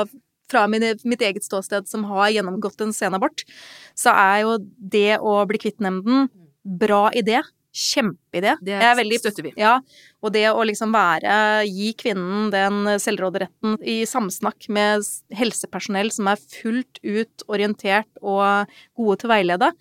fra 0.51 0.65
mine, 0.68 0.96
mitt 1.08 1.22
eget 1.24 1.46
ståsted 1.46 1.88
som 1.88 2.03
har 2.10 2.32
gjennomgått 2.34 2.82
en 2.84 2.94
senabort, 2.96 3.46
så 3.96 4.12
er 4.12 4.41
jo 4.44 4.58
det 4.60 5.20
å 5.22 5.38
bli 5.48 5.62
kvitt 5.62 5.80
nemnden 5.84 6.27
bra 6.63 7.10
idé. 7.18 7.39
Kjempeidé. 7.72 8.58
Det 8.60 8.74
Jeg 8.75 8.84
er 8.84 8.98
veldig 9.00 9.18
støtter 9.22 9.46
vi. 9.48 9.54
Ja, 9.56 9.78
og 10.22 10.34
det 10.36 10.44
å 10.51 10.63
liksom 10.68 10.92
være 10.92 11.63
Gi 11.70 11.94
kvinnen 11.96 12.50
den 12.51 12.84
selvråderetten 13.00 13.78
i 13.88 14.01
samsnakk 14.10 14.68
med 14.75 15.06
helsepersonell 15.40 16.12
som 16.12 16.28
er 16.28 16.42
fullt 16.42 17.00
ut 17.04 17.46
orientert 17.48 18.10
og 18.22 18.68
gode 19.00 19.18
til 19.22 19.30
å 19.30 19.34
veilede. 19.36 19.72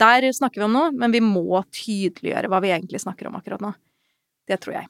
Der 0.00 0.28
snakker 0.36 0.60
vi 0.60 0.68
om 0.68 0.76
noe, 0.76 0.92
men 0.92 1.12
vi 1.12 1.20
må 1.24 1.62
tydeliggjøre 1.72 2.48
hva 2.52 2.60
vi 2.64 2.72
egentlig 2.72 3.00
snakker 3.00 3.28
om 3.28 3.36
akkurat 3.40 3.64
nå. 3.64 3.72
Det 4.48 4.60
tror 4.60 4.76
jeg. 4.82 4.88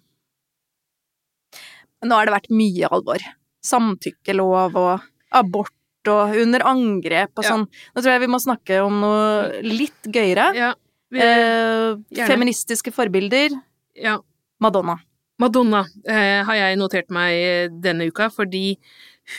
Nå 2.07 2.17
har 2.17 2.27
det 2.27 2.35
vært 2.35 2.51
mye 2.55 2.89
alvor. 2.91 3.23
Samtykkelov 3.67 4.77
og 4.81 5.09
abort 5.37 5.75
og 6.09 6.37
under 6.41 6.63
angrep 6.65 7.35
og 7.37 7.45
Ja. 7.45 7.51
sånn. 7.53 7.67
Nå 7.95 8.03
tror 8.03 8.13
jeg 8.15 8.21
vi 8.23 8.33
må 8.33 8.41
snakke 8.41 8.79
om 8.85 9.01
noe 9.03 9.61
litt 9.63 10.03
gøyere. 10.09 10.55
Ja, 10.57 10.75
Eh, 11.11 12.25
feministiske 12.27 12.93
forbilder. 12.95 13.57
ja. 13.97 14.19
Madonna. 14.61 14.99
Madonna 15.41 15.87
eh, 16.05 16.45
har 16.45 16.57
jeg 16.59 16.77
notert 16.77 17.09
meg 17.15 17.33
eh, 17.33 17.71
denne 17.73 18.11
uka, 18.11 18.29
fordi 18.29 18.75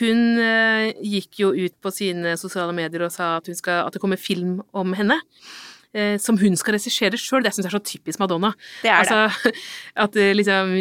hun 0.00 0.40
eh, 0.42 0.88
gikk 0.98 1.38
jo 1.44 1.52
ut 1.54 1.76
på 1.78 1.92
sine 1.94 2.34
sosiale 2.40 2.74
medier 2.74 3.04
og 3.06 3.12
sa 3.14 3.36
at, 3.38 3.46
hun 3.46 3.58
skal, 3.58 3.84
at 3.86 3.94
det 3.94 4.02
kommer 4.02 4.18
film 4.18 4.58
om 4.74 4.96
henne. 4.98 5.20
Eh, 5.92 6.14
som 6.16 6.38
hun 6.40 6.54
skal 6.56 6.78
regissere 6.78 7.18
sjøl. 7.20 7.42
Det 7.44 7.50
syns 7.52 7.66
jeg 7.66 7.68
er 7.68 7.76
så 7.76 7.84
typisk 7.84 8.20
Madonna. 8.22 8.54
Det 8.80 8.88
er 8.88 9.04
det. 9.04 9.12
altså, 9.12 9.50
At 10.06 10.16
eh, 10.16 10.32
liksom 10.32 10.72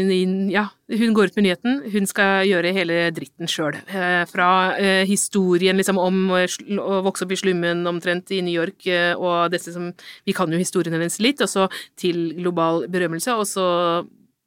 Ja, 0.51 0.69
hun 0.87 1.15
går 1.17 1.31
ut 1.31 1.39
med 1.39 1.45
nyheten. 1.49 1.81
Hun 1.91 2.07
skal 2.07 2.47
gjøre 2.47 2.71
hele 2.75 3.01
dritten 3.15 3.49
sjøl. 3.51 3.75
Eh, 3.91 4.23
fra 4.31 4.77
eh, 4.79 5.03
historien 5.09 5.75
liksom 5.79 5.99
om 5.99 6.31
å 6.31 7.01
vokse 7.03 7.27
opp 7.27 7.35
i 7.35 7.41
slummen 7.43 7.83
omtrent 7.91 8.31
i 8.31 8.39
New 8.45 8.55
York, 8.55 8.87
eh, 8.87 9.11
og 9.17 9.51
disse 9.51 9.75
som 9.75 9.91
Vi 10.27 10.35
kan 10.37 10.51
jo 10.51 10.59
historien 10.59 10.95
hennes 10.95 11.19
litt, 11.19 11.43
og 11.43 11.51
så 11.51 11.67
til 11.99 12.31
global 12.39 12.85
berømmelse, 12.91 13.35
og 13.35 13.47
så 13.49 13.67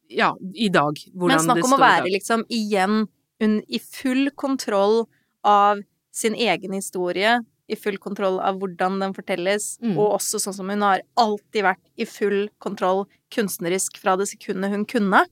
ja, 0.09 0.33
i 0.55 0.71
dag. 0.73 0.97
Hvordan 1.13 1.43
Men 1.43 1.45
snakk 1.45 1.67
om 1.67 1.77
å 1.77 1.83
være 1.83 2.13
liksom 2.13 2.45
igjen 2.49 3.05
i 3.45 3.81
full 3.83 4.31
kontroll 4.33 5.03
av 5.45 5.83
sin 6.15 6.37
egen 6.39 6.73
historie, 6.73 7.43
i 7.69 7.77
full 7.77 7.97
kontroll 7.99 8.39
av 8.41 8.59
hvordan 8.61 8.99
den 9.01 9.15
fortelles, 9.17 9.79
Mm. 9.81 9.97
og 9.99 10.19
også 10.21 10.37
sånn 10.41 10.55
som 10.55 10.69
hun 10.69 10.83
har 10.83 11.01
alltid 11.17 11.63
vært 11.65 11.81
i 11.97 12.05
full 12.05 12.49
kontroll 12.61 13.07
kunstnerisk 13.33 13.97
fra 13.99 14.17
det 14.17 14.27
sekundet 14.29 14.71
hun 14.71 14.85
kunne. 14.85 15.25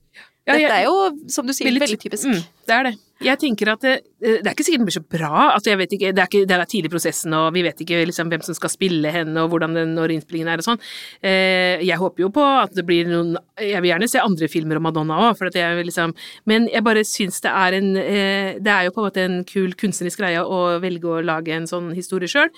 Ja, 0.45 0.55
jeg- 0.57 0.67
Dette 0.67 0.79
er 0.81 0.83
jo, 0.85 1.29
som 1.29 1.45
du 1.47 1.53
sier, 1.53 1.71
veldig 1.71 1.99
typisk. 2.01 2.25
Mm, 2.25 2.43
det 2.67 2.73
er 2.73 2.83
det. 2.83 2.95
Jeg 3.23 3.39
tenker 3.39 3.71
at 3.73 3.83
det, 3.83 3.93
eh, 4.21 4.39
det 4.43 4.49
er 4.49 4.55
ikke 4.55 4.65
sikkert 4.67 4.83
den 4.83 4.89
blir 4.89 4.97
så 4.97 5.03
bra. 5.15 5.31
Altså, 5.53 5.73
ikke, 5.73 6.11
det 6.11 6.21
er 6.21 6.29
ikke 6.29 6.43
det 6.49 6.57
er 6.57 6.69
tidlig 6.69 6.89
i 6.89 6.93
prosessen, 6.93 7.35
og 7.37 7.53
vi 7.55 7.63
vet 7.65 7.79
ikke 7.83 8.03
liksom, 8.09 8.29
hvem 8.31 8.43
som 8.45 8.57
skal 8.57 8.71
spille 8.71 9.11
henne, 9.13 9.35
og 9.41 9.53
hvordan 9.53 9.77
den 9.77 9.93
når 9.97 10.15
innspillingen 10.15 10.51
er 10.51 10.61
og 10.61 10.67
sånn. 10.67 10.81
Eh, 11.23 11.83
jeg 11.85 11.99
håper 11.99 12.25
jo 12.25 12.31
på 12.33 12.43
at 12.43 12.73
det 12.75 12.85
blir 12.87 13.07
noen 13.09 13.35
Jeg 13.59 13.81
vil 13.83 13.91
gjerne 13.91 14.07
se 14.09 14.21
andre 14.21 14.47
filmer 14.49 14.79
om 14.79 14.85
Madonna 14.87 15.19
òg, 15.29 15.39
liksom 15.85 16.13
Men 16.49 16.65
jeg 16.71 16.83
bare 16.83 17.03
syns 17.05 17.39
det 17.43 17.51
er 17.51 17.75
en 17.77 17.89
eh, 17.99 18.59
Det 18.59 18.71
er 18.71 18.87
jo 18.87 18.93
på 18.95 19.01
en 19.01 19.07
måte 19.07 19.23
en 19.23 19.37
kul 19.47 19.73
kunstnerisk 19.77 20.19
greie 20.19 20.41
å 20.41 20.79
velge 20.83 21.07
å 21.07 21.21
lage 21.23 21.53
en 21.53 21.67
sånn 21.69 21.91
historie 21.95 22.29
sjøl. 22.29 22.49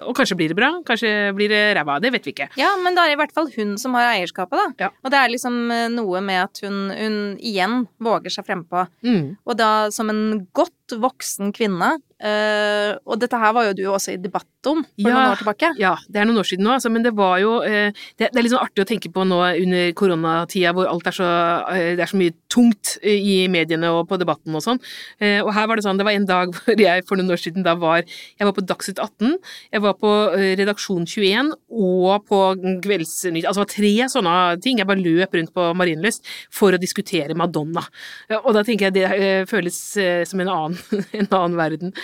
Og 0.00 0.16
kanskje 0.16 0.36
blir 0.38 0.52
det 0.52 0.58
bra, 0.58 0.70
kanskje 0.86 1.32
blir 1.36 1.50
det 1.52 1.62
ræva. 1.78 1.98
Det 2.02 2.12
vet 2.14 2.26
vi 2.26 2.34
ikke. 2.34 2.50
Ja, 2.60 2.72
men 2.82 2.96
da 2.96 3.04
er 3.04 3.12
det 3.12 3.18
i 3.18 3.20
hvert 3.20 3.34
fall 3.36 3.50
hun 3.54 3.76
som 3.80 3.94
har 3.98 4.10
eierskapet, 4.14 4.58
da. 4.58 4.86
Ja. 4.86 4.90
Og 5.04 5.12
det 5.12 5.20
er 5.20 5.32
liksom 5.32 5.58
noe 5.94 6.22
med 6.24 6.42
at 6.48 6.62
hun, 6.64 6.78
hun 6.94 7.18
igjen 7.38 7.84
våger 8.02 8.34
seg 8.34 8.48
frempå. 8.60 8.86
Mm. 9.06 9.36
Og 9.46 9.58
da 9.58 9.90
som 9.94 10.10
en 10.12 10.46
godt 10.56 10.96
voksen 11.00 11.52
kvinne 11.56 11.96
eh, 12.20 12.92
Og 13.06 13.18
dette 13.20 13.38
her 13.40 13.52
var 13.56 13.68
jo 13.68 13.74
du 13.78 13.82
også 13.90 14.12
i 14.14 14.20
debatt 14.20 14.46
om 14.68 14.82
for 14.84 15.08
Ja. 15.08 15.14
noen 15.14 15.32
år 15.32 15.38
tilbake. 15.40 15.70
Ja, 15.80 15.94
det 16.10 16.20
er 16.20 16.26
noen 16.28 16.38
år 16.42 16.44
siden 16.48 16.64
nå, 16.66 16.74
altså, 16.74 16.90
men 16.92 17.02
det 17.02 17.14
var 17.16 17.38
jo 17.40 17.54
uh, 17.64 17.88
det, 18.18 18.28
det 18.28 18.36
er 18.36 18.42
litt 18.44 18.52
sånn 18.52 18.60
artig 18.60 18.84
å 18.84 18.88
tenke 18.88 19.08
på 19.12 19.24
nå 19.24 19.38
under 19.62 19.92
koronatida 19.96 20.74
hvor 20.76 20.86
alt 20.90 21.06
er 21.08 21.16
så 21.16 21.28
uh, 21.64 21.96
Det 21.96 22.04
er 22.04 22.10
så 22.10 22.18
mye 22.20 22.34
tungt 22.52 22.98
i 23.02 23.46
mediene 23.48 23.88
og 23.94 24.08
på 24.10 24.18
debatten 24.20 24.54
og 24.58 24.62
sånn. 24.64 24.80
Og 25.20 25.50
her 25.54 25.66
var 25.70 25.78
det 25.78 25.84
sånn, 25.84 25.96
det 26.00 26.04
var 26.04 26.16
en 26.16 26.26
dag 26.28 26.52
hvor 26.56 26.80
jeg 26.82 27.04
for 27.08 27.16
noen 27.16 27.30
år 27.32 27.40
siden 27.40 27.64
da 27.64 27.74
var 27.78 28.02
Jeg 28.02 28.44
var 28.48 28.52
på 28.56 28.64
Dagsnytt 28.66 28.98
18, 29.00 29.36
jeg 29.72 29.84
var 29.84 29.94
på 30.00 30.10
Redaksjon 30.60 31.06
21 31.06 31.52
og 31.70 32.26
på 32.28 32.40
Kveldsnytt. 32.84 33.46
Altså 33.46 33.62
det 33.62 33.64
var 33.64 33.72
tre 33.72 33.92
sånne 34.12 34.34
ting. 34.64 34.80
Jeg 34.80 34.88
bare 34.90 35.00
løp 35.04 35.34
rundt 35.38 35.54
på 35.54 35.68
Marienlyst 35.78 36.26
for 36.52 36.74
å 36.74 36.80
diskutere 36.80 37.36
Madonna. 37.38 37.84
Og 38.42 38.50
da 38.56 38.64
tenker 38.66 38.90
jeg 38.90 38.98
det 38.98 39.48
føles 39.50 39.78
som 40.28 40.42
en 40.42 40.50
annen, 40.52 40.78
en 41.20 41.30
annen 41.30 41.56
verden. 41.60 41.94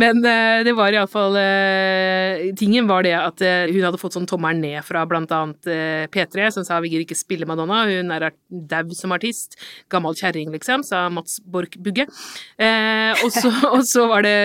Men 0.00 0.22
uh, 0.24 0.60
det 0.66 0.74
var 0.78 0.94
iallfall 0.94 1.36
uh, 1.36 2.50
Tingen 2.58 2.88
var 2.90 3.04
det 3.06 3.14
at 3.18 3.42
uh, 3.44 3.70
hun 3.70 3.84
hadde 3.84 4.00
fått 4.00 4.16
sånn 4.16 4.28
tommelen 4.30 4.62
ned 4.64 4.84
fra 4.86 5.04
blant 5.08 5.30
annet 5.34 5.70
eh, 5.70 6.06
P3, 6.12 6.48
som 6.54 6.66
sa 6.66 6.78
vi 6.82 6.92
gidder 6.92 7.06
ikke 7.06 7.18
spille 7.18 7.48
Madonna, 7.48 7.82
hun 7.88 8.12
er 8.14 8.30
dau 8.48 8.96
som 8.96 9.14
artist. 9.16 9.56
Gammel 9.92 10.16
kjerring, 10.18 10.50
liksom, 10.54 10.84
sa 10.86 11.06
Mats 11.12 11.40
Borch 11.44 11.78
Bugge. 11.80 12.06
Eh, 12.60 13.12
og, 13.24 13.30
så, 13.34 13.52
og 13.74 13.86
så 13.88 14.06
var 14.10 14.26
det 14.26 14.36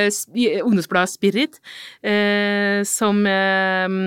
ungdomsbladet 0.63 1.13
Spirit, 1.15 1.59
eh, 2.05 2.81
som 2.87 3.21
eh, 3.29 3.99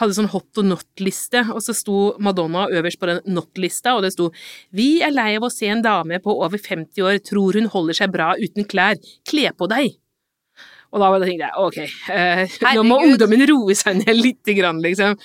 hadde 0.00 0.16
sånn 0.16 0.30
hot 0.32 0.62
og 0.62 0.70
not-liste, 0.70 1.46
og 1.52 1.62
så 1.64 1.76
sto 1.76 2.00
Madonna 2.22 2.66
øverst 2.72 3.00
på 3.00 3.10
den 3.10 3.22
not-lista, 3.36 3.96
og 3.96 4.04
det 4.06 4.14
sto 4.16 4.30
Vi 4.76 5.00
er 5.04 5.14
lei 5.14 5.32
av 5.36 5.48
å 5.48 5.52
se 5.52 5.70
en 5.72 5.84
dame 5.84 6.20
på 6.22 6.34
over 6.36 6.60
50 6.60 7.06
år 7.06 7.22
tror 7.24 7.58
hun 7.58 7.70
holder 7.72 8.02
seg 8.02 8.12
bra 8.14 8.34
uten 8.40 8.68
klær. 8.68 9.00
Kle 9.28 9.52
på 9.56 9.70
deg! 9.72 9.96
Og 10.96 11.02
da 11.02 11.26
tenkte 11.26 11.44
jeg 11.44 11.60
ok, 11.60 11.78
eh, 12.14 12.56
nå 12.76 12.84
må 12.88 12.98
ungdommen 13.04 13.42
roe 13.50 13.74
seg 13.76 13.98
ned 14.00 14.16
lite 14.16 14.54
grann, 14.56 14.80
liksom. 14.84 15.16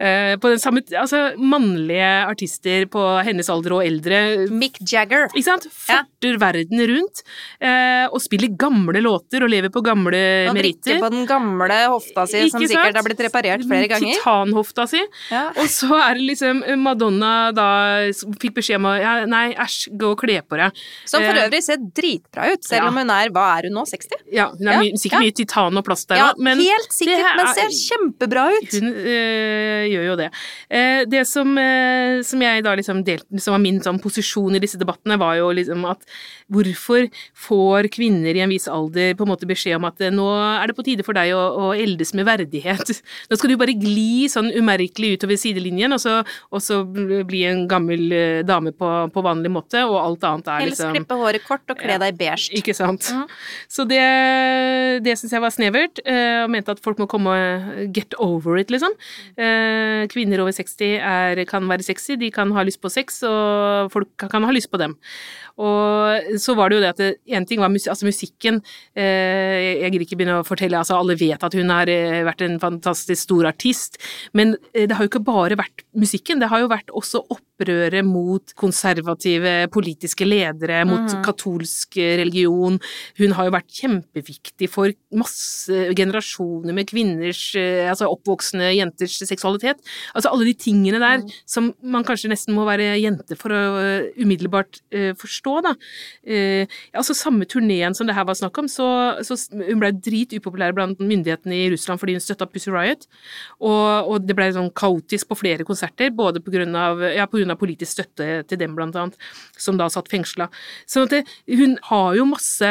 Eh, 0.00 0.36
på 0.40 0.52
den 0.52 0.62
samme, 0.62 0.82
altså 0.96 1.34
mannlige 1.36 2.08
artister 2.30 2.86
på 2.90 3.02
hennes 3.26 3.50
alder 3.52 3.76
og 3.76 3.84
eldre, 3.84 4.20
Mick 4.48 4.80
Jagger. 4.80 5.28
ikke 5.34 5.44
sant, 5.46 5.66
farter 5.74 6.38
verden 6.40 6.80
rundt, 6.90 7.22
eh, 7.60 8.06
og 8.08 8.20
spiller 8.24 8.54
gamle 8.56 9.02
låter 9.04 9.44
og 9.44 9.52
lever 9.52 9.72
på 9.72 9.82
gamle 9.84 10.22
Og 10.50 10.56
drikker 10.56 11.02
på 11.02 11.10
den 11.12 11.26
gamle 11.28 11.80
hofta 11.92 12.26
si, 12.30 12.46
som 12.48 12.60
sant? 12.60 12.70
sikkert 12.72 13.00
har 13.00 13.06
blitt 13.06 13.24
reparert 13.26 13.66
flere 13.66 13.90
ganger. 13.90 14.16
Titanhofta 14.16 14.86
si. 14.90 15.02
Ja. 15.30 15.48
Og 15.56 15.68
så 15.72 15.90
er 16.00 16.16
det 16.18 16.28
liksom 16.30 16.64
Madonna 16.80 17.50
da 17.56 17.68
fikk 18.40 18.56
beskjed 18.60 18.80
om 18.80 18.88
å 18.90 18.96
ja, 19.00 19.16
Nei, 19.30 19.50
æsj, 19.52 19.92
gå 20.00 20.14
og 20.14 20.20
kle 20.22 20.40
på 20.46 20.58
deg. 20.58 20.80
Som 21.08 21.22
for 21.22 21.40
Eh, 21.40 21.46
øvrig 21.46 21.62
ser 21.64 21.80
dritbra 21.80 22.50
ut, 22.52 22.64
selv 22.66 22.84
ja. 22.84 22.88
om 22.88 22.98
hun 23.00 23.12
er 23.14 23.30
Hva 23.34 23.46
er 23.58 23.68
hun 23.68 23.78
nå? 23.78 23.84
60? 23.88 24.24
Ja, 24.34 24.48
hun 24.52 24.68
er 24.68 24.80
Ja, 24.80 24.82
sikkert 25.10 25.18
ja. 25.18 25.20
mye 25.26 25.34
titan 25.36 25.78
og 25.80 25.84
plast 25.86 26.08
der 26.10 26.20
Ja, 26.20 26.28
men 26.38 26.58
helt 26.60 26.92
sikkert, 26.92 27.20
det 27.20 27.36
men 27.36 27.46
er- 27.46 27.54
ser 27.54 27.70
kjempebra 27.90 28.44
ut. 28.54 28.74
hun 28.78 28.88
øh, 28.94 29.84
gjør 29.90 30.04
jo 30.06 30.16
det. 30.16 30.28
Eh, 30.70 31.04
det 31.10 31.26
som, 31.26 31.56
øh, 31.58 32.22
som 32.24 32.42
jeg 32.42 32.64
da 32.64 32.74
liksom 32.78 33.04
delte, 33.04 33.40
som 33.40 33.52
var 33.52 33.62
min 33.62 33.80
sånn 33.80 34.00
posisjon 34.00 34.56
i 34.56 34.60
disse 34.62 34.78
debattene, 34.78 35.18
var 35.18 35.36
jo 35.36 35.50
liksom 35.52 35.84
at 35.90 36.04
hvorfor 36.50 37.08
får 37.34 37.88
kvinner 37.92 38.34
i 38.36 38.40
en 38.44 38.50
viss 38.50 38.68
alder 38.68 39.14
på 39.14 39.26
en 39.26 39.32
måte 39.32 39.48
beskjed 39.48 39.76
om 39.76 39.88
at 39.88 40.00
eh, 40.00 40.10
nå 40.10 40.26
er 40.60 40.66
det 40.70 40.76
på 40.76 40.84
tide 40.86 41.04
for 41.06 41.16
deg 41.16 41.32
å, 41.34 41.40
å 41.70 41.74
eldes 41.74 42.14
med 42.14 42.26
verdighet. 42.28 43.02
Nå 43.30 43.36
skal 43.38 43.52
du 43.52 43.56
bare 43.60 43.74
gli 43.76 44.28
sånn 44.30 44.50
umerkelig 44.54 45.16
utover 45.18 45.38
sidelinjen, 45.40 45.92
og 45.92 46.00
så, 46.02 46.20
og 46.50 46.62
så 46.62 46.82
bli 46.84 47.44
en 47.48 47.66
gammel 47.70 48.44
dame 48.46 48.72
på, 48.76 48.88
på 49.12 49.22
vanlig 49.24 49.50
måte, 49.52 49.82
og 49.86 49.98
alt 50.00 50.24
annet 50.26 50.48
er 50.48 50.64
Helst 50.64 50.80
liksom 50.80 50.94
klippe 50.96 51.18
håret 51.20 51.44
kort 51.46 51.72
og 51.72 51.78
kle 51.80 51.98
deg 52.02 52.18
beige. 52.18 52.50
ikke 52.58 52.74
sant. 52.76 53.10
Mm. 53.14 53.26
Så 53.70 53.86
det, 53.88 54.00
det 55.04 55.16
syns 55.18 55.34
jeg 55.34 55.42
var 55.42 55.52
snevert, 55.54 56.00
eh, 56.04 56.42
og 56.44 56.50
mente 56.52 56.72
at 56.74 56.82
folk 56.82 57.00
må 57.00 57.08
komme 57.10 57.32
og 57.32 57.94
get 57.96 58.14
over 58.22 58.58
it, 58.60 58.70
liksom. 58.72 58.94
Eh, 59.40 60.06
Kvinner 60.12 60.42
over 60.44 60.54
60 60.56 60.98
er, 60.98 61.42
kan 61.50 61.66
være 61.70 61.86
sexy, 61.86 62.16
de 62.20 62.30
kan 62.34 62.52
ha 62.56 62.64
lyst 62.66 62.80
på 62.82 62.92
sex, 62.92 63.22
og 63.26 63.90
folk 63.94 64.12
kan 64.30 64.46
ha 64.46 64.54
lyst 64.54 64.70
på 64.72 64.80
dem. 64.80 64.96
Og 65.60 66.38
så 66.40 66.54
var 66.56 66.70
det 66.70 66.78
jo 66.78 66.84
det 66.84 66.92
at 66.94 67.20
én 67.28 67.46
ting 67.48 67.60
var 67.60 67.68
mus 67.72 67.88
altså 67.90 68.08
musikken. 68.08 68.62
Eh, 68.96 69.82
jeg 69.82 69.92
gidder 69.92 70.06
ikke 70.06 70.20
begynne 70.22 70.40
å 70.40 70.46
fortelle, 70.46 70.78
altså 70.78 70.96
alle 70.96 71.18
vet 71.20 71.42
at 71.44 71.56
hun 71.56 71.72
har 71.72 71.90
vært 72.26 72.46
en 72.46 72.58
fantastisk 72.62 73.26
stor 73.28 73.50
artist, 73.50 74.00
men 74.32 74.56
det 74.72 74.94
har 74.94 75.04
jo 75.04 75.12
ikke 75.12 75.26
bare 75.26 75.58
vært 75.60 75.84
musikken, 75.92 76.40
det 76.40 76.48
har 76.52 76.62
jo 76.62 76.72
vært 76.72 76.92
også 76.96 77.24
opprøret 77.60 78.06
mot 78.06 78.54
konservative 78.58 79.68
politiske 79.72 80.24
ledere, 80.24 80.84
mot 80.88 81.04
mm. 81.08 81.22
katolsk 81.24 81.96
religion. 81.96 82.78
Hun 83.20 83.34
har 83.36 83.48
jo 83.48 83.54
vært 83.54 83.74
kjempeviktig 83.80 84.68
for 84.72 84.92
masse 85.16 85.90
generasjoner 85.96 86.74
med 86.76 86.88
kvinners, 86.90 87.42
eh, 87.58 87.88
altså 87.90 88.08
oppvoksende 88.10 88.72
jenters 88.72 89.18
seksualitet. 89.20 89.80
Altså 90.14 90.32
alle 90.32 90.48
de 90.48 90.54
tingene 90.54 91.00
der 91.02 91.24
som 91.48 91.72
man 91.82 92.06
kanskje 92.06 92.30
nesten 92.32 92.56
må 92.56 92.64
være 92.68 92.94
jente 93.00 93.36
for 93.38 93.52
å 93.52 93.62
eh, 93.80 94.08
umiddelbart 94.20 94.80
uh, 94.94 95.12
forstå, 95.18 95.52
da. 95.64 95.74
Uh, 96.26 96.64
altså 96.96 97.14
samme 97.16 97.46
turneen 97.48 97.94
som 97.96 98.08
det 98.08 98.14
her 98.16 98.26
var 98.28 98.38
snakk 98.38 98.56
om, 98.60 98.68
så, 98.70 98.86
så 99.26 99.36
hun 99.52 99.80
ble 99.82 99.92
dritupopulær 99.96 100.74
blant 100.76 101.00
myndighetene 101.02 101.56
i 101.56 101.68
Russland 101.72 102.00
fordi 102.00 102.16
hun 102.16 102.24
støtta 102.24 102.48
Pussy 102.50 102.72
Riot, 102.72 103.06
og, 103.58 104.10
og 104.10 104.26
det 104.26 104.36
ble 104.38 104.48
sånn 104.54 104.70
kaotisk 104.76 105.30
på 105.30 105.38
flere 105.42 105.66
konserter, 105.66 106.12
både 106.14 106.42
på 106.44 106.52
grunn 106.54 106.76
av, 106.78 107.02
ja, 107.14 107.26
på 107.30 107.40
grunn 107.40 107.49
av 107.50 107.58
politisk 107.60 107.92
støtte 107.98 108.46
til 108.48 108.58
dem, 108.58 108.74
blant 108.76 108.94
annet, 108.96 109.16
som 109.58 109.76
da 109.76 109.88
satt 109.88 110.08
fengsla. 110.08 110.48
Sånn 110.86 111.04
at 111.04 111.10
det, 111.10 111.22
hun 111.48 111.78
har 111.90 112.14
jo 112.16 112.24
masse 112.30 112.70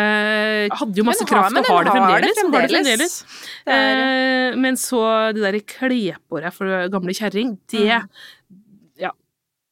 Hadde 0.72 0.96
jo 0.96 1.04
masse 1.08 1.26
har- 1.26 1.30
kraft 1.30 1.58
og 1.58 1.65
har 1.65 1.84
det 1.84 1.92
har 1.92 2.22
det 2.22 2.34
fremdeles. 2.34 2.42
Har 2.44 2.62
det 2.62 2.72
fremdeles. 2.72 3.24
Det 3.65 3.74
er- 3.74 4.50
Eh, 4.52 4.56
men 4.56 4.76
så 4.76 5.34
det 5.34 5.42
derre 5.44 5.62
klepåret 5.62 6.54
for 6.54 6.65
gamle 6.89 7.13
kjerring, 7.13 7.58
det 7.68 7.86
Mm. 8.02 8.08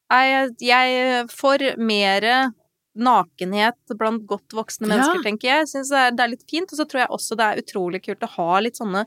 Jeg, 0.10 0.56
jeg 0.64 1.28
får 1.28 1.78
mer 1.78 2.54
nakenhet 2.98 3.76
blant 4.00 4.24
godt 4.26 4.56
voksne 4.56 4.88
mennesker, 4.88 5.20
Ja. 5.20 5.24
tenker 5.26 5.48
jeg. 5.52 5.68
Syns 5.68 5.90
det 5.90 6.20
er 6.24 6.28
litt 6.32 6.46
fint, 6.50 6.72
og 6.72 6.80
så 6.80 6.86
tror 6.88 7.00
jeg 7.04 7.10
også 7.10 7.36
det 7.38 7.46
er 7.46 7.62
utrolig 7.62 8.02
kult 8.06 8.24
å 8.24 8.30
ha 8.38 8.60
litt 8.60 8.76
sånne 8.80 9.06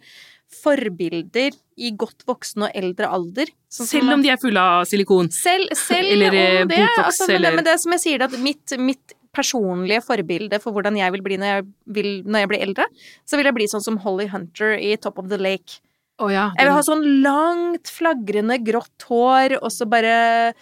forbilder 0.51 1.55
i 1.81 1.93
godt 1.97 2.25
voksen 2.29 2.67
og 2.67 2.75
eldre 2.77 3.09
alder. 3.09 3.51
Sånn 3.71 3.89
Selv 3.89 4.15
om 4.17 4.23
de 4.25 4.33
er 4.33 4.41
fulle 4.43 4.61
av 4.61 4.85
silikon. 4.91 5.31
Selv, 5.33 5.71
selv 5.79 6.11
Eller, 6.11 6.35
eh, 6.35 6.63
om 6.63 6.69
det, 6.69 6.77
Botox, 6.83 7.07
altså, 7.07 7.27
men, 7.29 7.37
eller- 7.37 7.51
det, 7.51 7.57
men 7.57 7.65
det 7.65 7.81
som 7.81 7.93
jeg 7.93 8.01
sier, 8.01 8.23
at 8.27 8.39
mitt, 8.39 8.79
mitt 8.79 9.15
personlige 9.33 10.03
forbilde 10.03 10.59
for 10.61 10.75
hvordan 10.75 10.97
jeg 10.99 11.13
vil 11.13 11.23
bli 11.23 11.37
når 11.39 11.53
jeg, 11.55 11.67
vil, 11.87 12.11
når 12.27 12.43
jeg 12.43 12.49
blir 12.51 12.65
eldre, 12.67 12.87
så 13.25 13.39
vil 13.39 13.47
jeg 13.47 13.55
bli 13.55 13.69
sånn 13.71 13.85
som 13.85 13.97
Holly 14.03 14.27
Hunter 14.27 14.75
i 14.75 14.97
Top 14.97 15.19
of 15.19 15.29
the 15.31 15.39
Lake. 15.39 15.79
Oh, 16.19 16.29
ja. 16.29 16.51
Jeg 16.59 16.67
vil 16.67 16.75
ha 16.75 16.83
sånn 16.85 17.07
langt, 17.23 17.89
flagrende, 17.89 18.59
grått 18.67 19.07
hår, 19.09 19.55
og 19.63 19.71
så 19.73 19.87
bare 19.89 20.53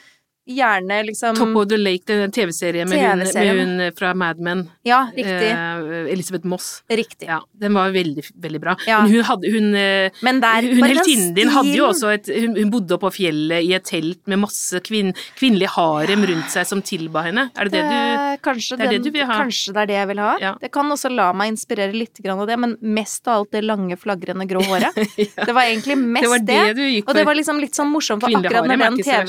gjerne 0.48 0.96
liksom 1.06 1.36
Top 1.36 1.56
of 1.60 1.68
the 1.68 1.76
Lake, 1.76 2.06
den 2.08 2.30
TV-serien 2.32 2.88
med, 2.88 2.98
hun- 2.98 3.18
med 3.18 3.26
TV-serien. 3.28 3.72
hun 3.78 3.92
fra 3.98 4.14
Mad 4.14 4.38
Men. 4.40 4.62
Ja, 4.84 5.06
riktig. 5.14 5.50
Eh, 5.52 6.12
Elisabeth 6.12 6.46
Moss. 6.46 6.82
Riktig. 6.90 7.26
Ja, 7.28 7.40
den 7.60 7.74
var 7.74 7.90
veldig, 7.92 8.24
veldig 8.40 8.60
bra. 8.60 8.76
Ja. 8.86 9.02
Men 9.02 9.12
hun 9.18 9.24
hadde 9.24 9.52
hun, 9.52 9.74
eh, 9.74 10.10
Men 10.22 10.40
der 10.40 10.62
hun 10.62 10.80
den 10.80 10.84
heltinnen 10.96 11.34
din 11.34 11.48
hadde 11.48 11.74
jo 11.76 11.86
også 11.90 12.12
et 12.14 12.26
hun, 12.32 12.56
hun 12.56 12.70
bodde 12.70 12.94
oppe 12.96 13.06
på 13.08 13.12
fjellet 13.20 13.62
i 13.68 13.74
et 13.74 13.84
telt 13.84 14.20
med 14.26 14.38
masse 14.40 14.80
kvinn, 14.80 15.12
kvinnelig 15.38 15.68
harem 15.76 16.24
rundt 16.24 16.50
seg 16.50 16.66
som 16.66 16.80
tilba 16.82 17.22
henne. 17.28 17.50
Er 17.56 17.64
det 17.68 17.72
det 17.72 17.82
du 17.82 17.96
Eh, 17.98 18.36
kanskje, 18.42 18.76
det 18.78 18.86
er 18.86 18.90
det 18.96 19.02
du 19.04 19.10
vil 19.10 19.24
ha. 19.26 19.38
kanskje 19.44 19.72
det 19.74 19.82
er 19.82 19.86
det 19.86 19.94
jeg 19.98 20.08
vil 20.08 20.18
ha. 20.18 20.36
Ja. 20.40 20.54
Det 20.60 20.70
kan 20.72 20.84
også 20.90 21.10
la 21.14 21.32
meg 21.32 21.52
inspirere 21.52 21.92
litt 21.92 22.18
av 22.28 22.46
det, 22.46 22.58
men 22.58 22.76
mest 22.82 23.26
av 23.28 23.40
alt 23.42 23.50
det 23.52 23.64
lange, 23.64 23.96
flagrende 23.96 24.46
grå 24.48 24.62
håret. 24.68 24.94
Ja. 25.16 25.44
Det 25.44 25.54
var 25.54 25.62
egentlig 25.68 25.96
mest 25.98 26.22
Det 26.24 26.30
var 26.30 26.38
det 26.38 26.76
gikk 26.76 27.08
Og 27.08 27.14
det 27.14 27.24
var 27.26 27.34
liksom 27.34 27.60
litt 27.60 27.74
sånn 27.74 27.90
morsomt, 27.92 28.20
for 28.22 28.28
akkurat 28.30 28.66
når 28.66 28.78
den, 28.78 28.98
ikke 28.98 29.28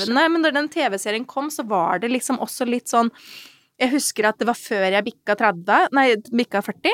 TV-serien 1.10 1.26
kom, 1.26 1.50
så 1.50 1.66
var 1.66 1.98
det 2.00 2.10
liksom 2.10 2.38
også 2.40 2.66
litt 2.68 2.86
sånn 2.90 3.10
Jeg 3.80 3.90
husker 3.94 4.26
at 4.28 4.36
det 4.38 4.46
var 4.46 4.54
før 4.58 4.90
jeg 4.92 5.04
bikka 5.06 5.34
30, 5.40 5.88
nei, 5.96 6.10
bikka 6.36 6.60
40, 6.62 6.90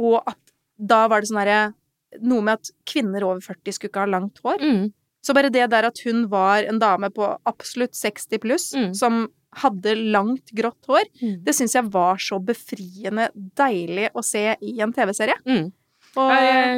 og 0.00 0.22
at 0.26 0.38
da 0.78 1.02
var 1.08 1.20
det 1.20 1.28
sånn 1.28 1.42
herre 1.42 1.74
Noe 2.22 2.42
med 2.42 2.54
at 2.58 2.70
kvinner 2.88 3.22
over 3.22 3.40
40 3.40 3.72
skulle 3.76 3.90
ikke 3.92 4.00
ha 4.02 4.06
langt 4.10 4.40
hår. 4.42 4.58
Mm. 4.58 4.86
Så 5.22 5.32
bare 5.36 5.50
det 5.52 5.68
der 5.70 5.84
at 5.86 6.00
hun 6.02 6.24
var 6.28 6.64
en 6.66 6.80
dame 6.80 7.10
på 7.14 7.22
absolutt 7.46 7.92
60 7.94 8.38
pluss, 8.42 8.72
Mm. 8.74 8.94
som 8.96 9.28
hadde 9.54 9.94
langt, 10.10 10.50
grått 10.52 10.84
hår, 10.88 11.04
Mm. 11.22 11.44
det 11.44 11.54
syns 11.54 11.74
jeg 11.74 11.84
var 11.92 12.16
så 12.16 12.40
befriende 12.42 13.28
deilig 13.54 14.10
å 14.12 14.24
se 14.24 14.56
i 14.60 14.80
en 14.80 14.92
TV-serie. 14.92 15.36
Mm. 15.46 15.72
Og 16.18 16.30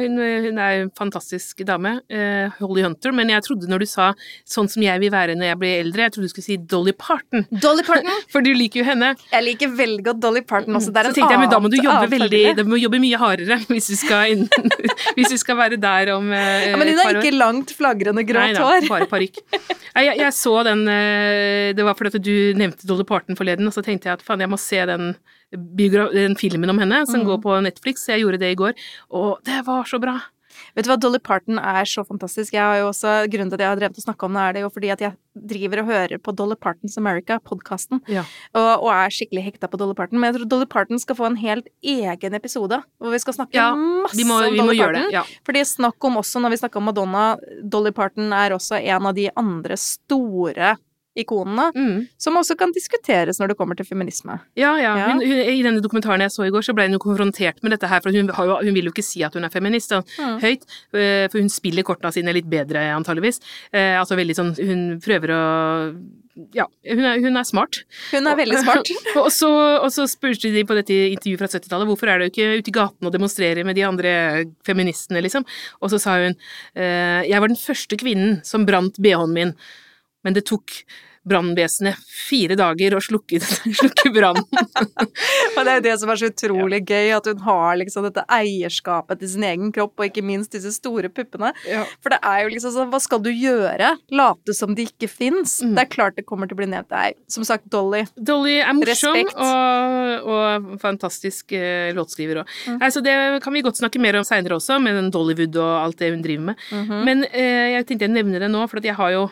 hun, 0.03 0.19
hun 0.45 0.59
er 0.61 0.83
en 0.83 0.89
fantastisk 0.93 1.63
dame, 1.65 1.95
eh, 2.13 2.53
Holly 2.59 2.83
Hunter, 2.85 3.13
men 3.15 3.31
jeg 3.33 3.41
trodde 3.47 3.69
når 3.69 3.81
du 3.81 3.87
sa 3.89 4.11
sånn 4.45 4.69
som 4.69 4.83
jeg 4.85 5.01
vil 5.01 5.09
være 5.13 5.33
når 5.39 5.49
jeg 5.49 5.59
blir 5.63 5.79
eldre, 5.81 6.05
jeg 6.05 6.13
trodde 6.13 6.29
du 6.29 6.33
skulle 6.33 6.45
si 6.45 6.57
Dolly 6.69 6.93
Parton, 6.93 7.47
Dolly 7.49 7.85
Parton! 7.87 8.11
for 8.33 8.45
du 8.45 8.51
liker 8.53 8.83
jo 8.83 8.87
henne. 8.91 9.13
Jeg 9.31 9.47
liker 9.47 9.73
veldig 9.73 10.05
godt 10.05 10.21
Dolly 10.21 10.43
Parton 10.45 10.77
også. 10.77 10.93
Det 10.93 11.01
er 11.01 11.09
Så 11.09 11.13
en 11.13 11.17
tenkte 11.17 11.37
jeg, 11.37 11.43
men 11.45 11.53
da 11.55 11.61
må 11.63 11.73
du 11.73 11.79
jobbe 11.79 12.11
veldig, 12.13 12.43
du 12.59 12.63
må 12.69 12.81
jobbe 12.81 13.01
mye 13.01 13.21
hardere 13.23 13.59
hvis 13.73 13.89
du 13.89 13.97
skal, 14.03 14.35
inn, 14.35 14.45
hvis 15.17 15.33
du 15.33 15.37
skal 15.41 15.57
være 15.63 15.81
der 15.81 16.13
om 16.15 16.29
eh, 16.29 16.69
Ja, 16.69 16.77
men 16.77 16.93
hun 16.93 17.01
har 17.01 17.21
ikke 17.23 17.35
langt, 17.35 17.73
flagrende 17.77 18.25
grått 18.27 18.53
Nei 18.53 18.53
da, 18.57 18.69
bare 18.89 19.09
parykk. 19.09 19.41
Jeg, 19.49 20.17
jeg 20.19 20.33
så 20.35 20.55
den 20.65 20.85
eh, 20.89 21.71
Det 21.77 21.85
var 21.85 21.97
fordi 21.97 22.21
du 22.21 22.35
nevnte 22.59 22.85
Dolly 22.89 23.05
Parton 23.07 23.37
forleden, 23.39 23.65
og 23.69 23.73
så 23.75 23.81
tenkte 23.85 24.11
jeg 24.11 24.19
at 24.19 24.25
faen, 24.25 24.43
jeg 24.45 24.51
må 24.51 24.61
se 24.61 24.81
den, 24.89 25.15
den 25.53 26.35
filmen 26.35 26.69
om 26.69 26.79
henne 26.79 27.05
som 27.07 27.21
Mm. 27.21 27.25
går 27.27 27.41
på 27.41 27.61
Netflix. 27.63 28.07
Jeg 28.07 28.21
gjorde 28.21 28.39
det 28.39 28.51
i 28.51 28.55
går, 28.55 28.73
og 29.11 29.39
det 29.43 29.65
var 29.65 29.83
så 29.83 29.99
bra. 29.99 30.19
Vet 30.75 30.85
du 30.85 30.91
hva, 30.91 30.99
Dolly 30.99 31.17
Parton 31.17 31.57
er 31.57 31.83
så 31.83 32.05
fantastisk. 32.05 32.53
Jeg 32.53 32.61
har 32.61 32.77
jo 32.77 32.89
også, 32.91 33.27
Grunnen 33.27 33.49
til 33.49 33.55
at 33.55 33.59
jeg 33.59 33.69
har 33.69 33.75
drevet 33.75 33.97
og 33.97 34.03
snakka 34.05 34.23
om 34.25 34.33
det, 34.33 34.41
er 34.41 34.53
det 34.53 34.61
jo 34.61 34.69
fordi 34.69 34.89
at 34.91 34.99
jeg 35.01 35.13
driver 35.35 35.79
og 35.81 35.85
hører 35.87 36.17
på 36.21 36.35
Dolly 36.35 36.55
Partons 36.55 36.95
America, 36.97 37.39
podkasten, 37.39 38.01
Ja. 38.07 38.21
og, 38.53 38.83
og 38.83 38.89
er 38.93 39.09
skikkelig 39.09 39.43
hekta 39.45 39.67
på 39.67 39.77
Dolly 39.79 39.95
Parton. 39.95 40.19
Men 40.19 40.31
jeg 40.31 40.41
tror 40.41 40.49
Dolly 40.49 40.65
Parton 40.69 40.99
skal 40.99 41.15
få 41.15 41.25
en 41.25 41.37
helt 41.37 41.67
egen 41.83 42.33
episode, 42.35 42.83
hvor 43.01 43.11
vi 43.11 43.17
skal 43.17 43.33
snakke 43.33 43.53
Ja, 43.57 43.73
masse 43.75 44.15
Vi 44.15 44.23
må, 44.25 44.37
om 44.47 44.55
Dolly 44.55 44.77
Parton. 44.77 44.93
det. 45.09 45.11
Ja. 45.13 45.23
Fordi 45.43 45.61
snakk 45.65 45.97
om 46.05 46.17
også, 46.17 46.39
når 46.39 46.49
vi 46.51 46.57
snakker 46.61 46.77
om 46.77 46.83
Madonna, 46.85 47.37
Dolly 47.67 47.91
Parton 47.91 48.31
er 48.31 48.51
også 48.51 48.77
en 48.79 49.05
av 49.07 49.15
de 49.15 49.29
andre 49.35 49.75
store 49.75 50.77
ikonene, 51.15 51.71
Mm. 51.75 52.07
som 52.17 52.35
også 52.39 52.55
kan 52.57 52.71
diskuteres 52.73 53.39
når 53.39 53.49
det 53.53 53.57
kommer 53.57 53.75
til 53.77 53.85
feminisme. 53.85 54.39
Ja, 54.57 54.75
ja. 54.77 54.95
Ja. 54.97 55.07
Hun, 55.11 55.21
hun, 55.21 55.39
I 55.53 55.61
denne 55.63 55.81
dokumentaren 55.81 56.19
jeg 56.21 56.31
så 56.33 56.47
i 56.47 56.51
går, 56.51 56.61
så 56.65 56.73
ble 56.73 56.87
hun 56.87 56.93
jo 56.97 56.99
konfrontert 56.99 57.61
med 57.63 57.71
dette 57.75 57.87
her, 57.87 58.01
for 58.01 58.09
hun, 58.11 58.27
jo, 58.33 58.57
hun 58.63 58.73
vil 58.73 58.85
jo 58.89 58.91
ikke 58.95 59.03
si 59.05 59.23
at 59.23 59.33
hun 59.33 59.43
er 59.45 59.49
feminist 59.53 59.91
Mm. 59.93 60.39
høyt, 60.41 60.63
eh, 60.93 61.27
for 61.29 61.37
hun 61.39 61.49
spiller 61.49 61.83
kortene 61.83 62.11
sine 62.13 62.33
litt 62.33 62.49
bedre, 62.49 62.81
antageligvis. 62.95 63.39
Eh, 63.73 63.99
altså 63.99 64.15
veldig 64.17 64.35
sånn 64.35 64.53
Hun 64.57 64.99
prøver 65.01 65.29
å 65.29 65.43
Ja, 66.51 66.65
hun 66.89 67.05
er, 67.05 67.19
hun 67.21 67.37
er 67.37 67.43
smart. 67.45 67.83
Hun 68.11 68.25
er 68.25 68.35
veldig 68.35 68.57
smart. 68.63 68.89
og, 69.21 69.27
så, 69.29 69.49
og 69.83 69.91
så 69.93 70.07
spurte 70.09 70.49
de 70.51 70.63
på 70.65 70.73
dette 70.73 70.95
intervjuet 71.13 71.37
fra 71.43 71.47
70-tallet 71.47 71.85
hvorfor 71.85 72.09
er 72.09 72.17
du 72.23 72.25
ikke 72.25 72.57
ute 72.57 72.71
i 72.71 72.73
gaten 72.73 73.05
og 73.05 73.13
demonstrerer 73.13 73.63
med 73.63 73.75
de 73.77 73.83
andre 73.85 74.13
feministene, 74.65 75.21
liksom. 75.21 75.45
Og 75.83 75.91
så 75.93 75.99
sa 76.01 76.15
hun 76.23 76.33
eh, 76.73 77.21
jeg 77.29 77.39
var 77.39 77.47
den 77.53 77.59
første 77.59 77.99
kvinnen 78.01 78.39
som 78.43 78.65
brant 78.65 78.97
bh-en 78.97 79.29
min, 79.35 79.53
men 80.23 80.35
det 80.35 80.47
tok 80.49 80.83
brannvesenet 81.23 81.99
fire 82.03 82.55
dager 82.59 82.97
å 82.97 83.01
slukke, 83.03 83.39
slukke 83.79 84.11
brannen. 84.13 84.43
Og 85.55 85.59
det 85.63 85.71
er 85.71 85.77
jo 85.77 85.85
det 85.85 85.95
som 86.01 86.11
er 86.11 86.19
så 86.19 86.29
utrolig 86.31 86.81
gøy, 86.83 87.13
at 87.15 87.29
hun 87.31 87.43
har 87.45 87.77
liksom 87.79 88.07
dette 88.07 88.25
eierskapet 88.31 89.21
til 89.21 89.31
sin 89.35 89.45
egen 89.47 89.71
kropp, 89.75 89.95
og 89.99 90.09
ikke 90.09 90.23
minst 90.25 90.55
disse 90.55 90.73
store 90.75 91.11
puppene. 91.13 91.53
Ja. 91.69 91.85
For 92.03 92.13
det 92.13 92.19
er 92.27 92.43
jo 92.43 92.53
liksom 92.53 92.73
sånn, 92.75 92.89
hva 92.91 92.99
skal 93.03 93.21
du 93.23 93.31
gjøre? 93.31 93.93
Late 94.13 94.55
som 94.57 94.75
de 94.75 94.87
ikke 94.89 95.09
fins? 95.11 95.59
Mm. 95.63 95.75
Det 95.77 95.85
er 95.85 95.91
klart 95.93 96.17
det 96.19 96.25
kommer 96.27 96.49
til 96.49 96.57
å 96.57 96.61
bli 96.63 96.69
nevnt. 96.73 96.91
Nei, 96.93 97.13
som 97.31 97.45
sagt, 97.47 97.69
Dolly. 97.71 98.03
Dolly 98.17 98.57
er 98.59 98.73
morsom 98.75 99.15
Respekt. 99.15 99.39
og, 99.39 100.27
og 100.33 100.73
fantastisk 100.83 101.55
eh, 101.55 101.93
låtskriver 101.95 102.43
òg. 102.43 102.57
Mm. 102.67 102.81
Altså, 102.83 103.03
det 103.05 103.15
kan 103.45 103.55
vi 103.55 103.63
godt 103.65 103.79
snakke 103.79 104.01
mer 104.03 104.19
om 104.19 104.27
seinere 104.27 104.59
også, 104.59 104.81
med 104.83 104.99
den 104.99 105.13
Dollywood 105.13 105.55
og 105.61 105.71
alt 105.85 106.03
det 106.03 106.11
hun 106.11 106.25
driver 106.25 106.51
med. 106.51 106.67
Mhm. 106.73 106.99
Men 107.07 107.23
eh, 107.31 107.77
jeg 107.77 107.87
tenkte 107.87 108.09
jeg 108.09 108.15
nevner 108.17 108.43
det 108.43 108.51
nå, 108.51 108.65
for 108.67 108.83
jeg 108.83 108.97
har 108.97 109.15
jo 109.15 109.23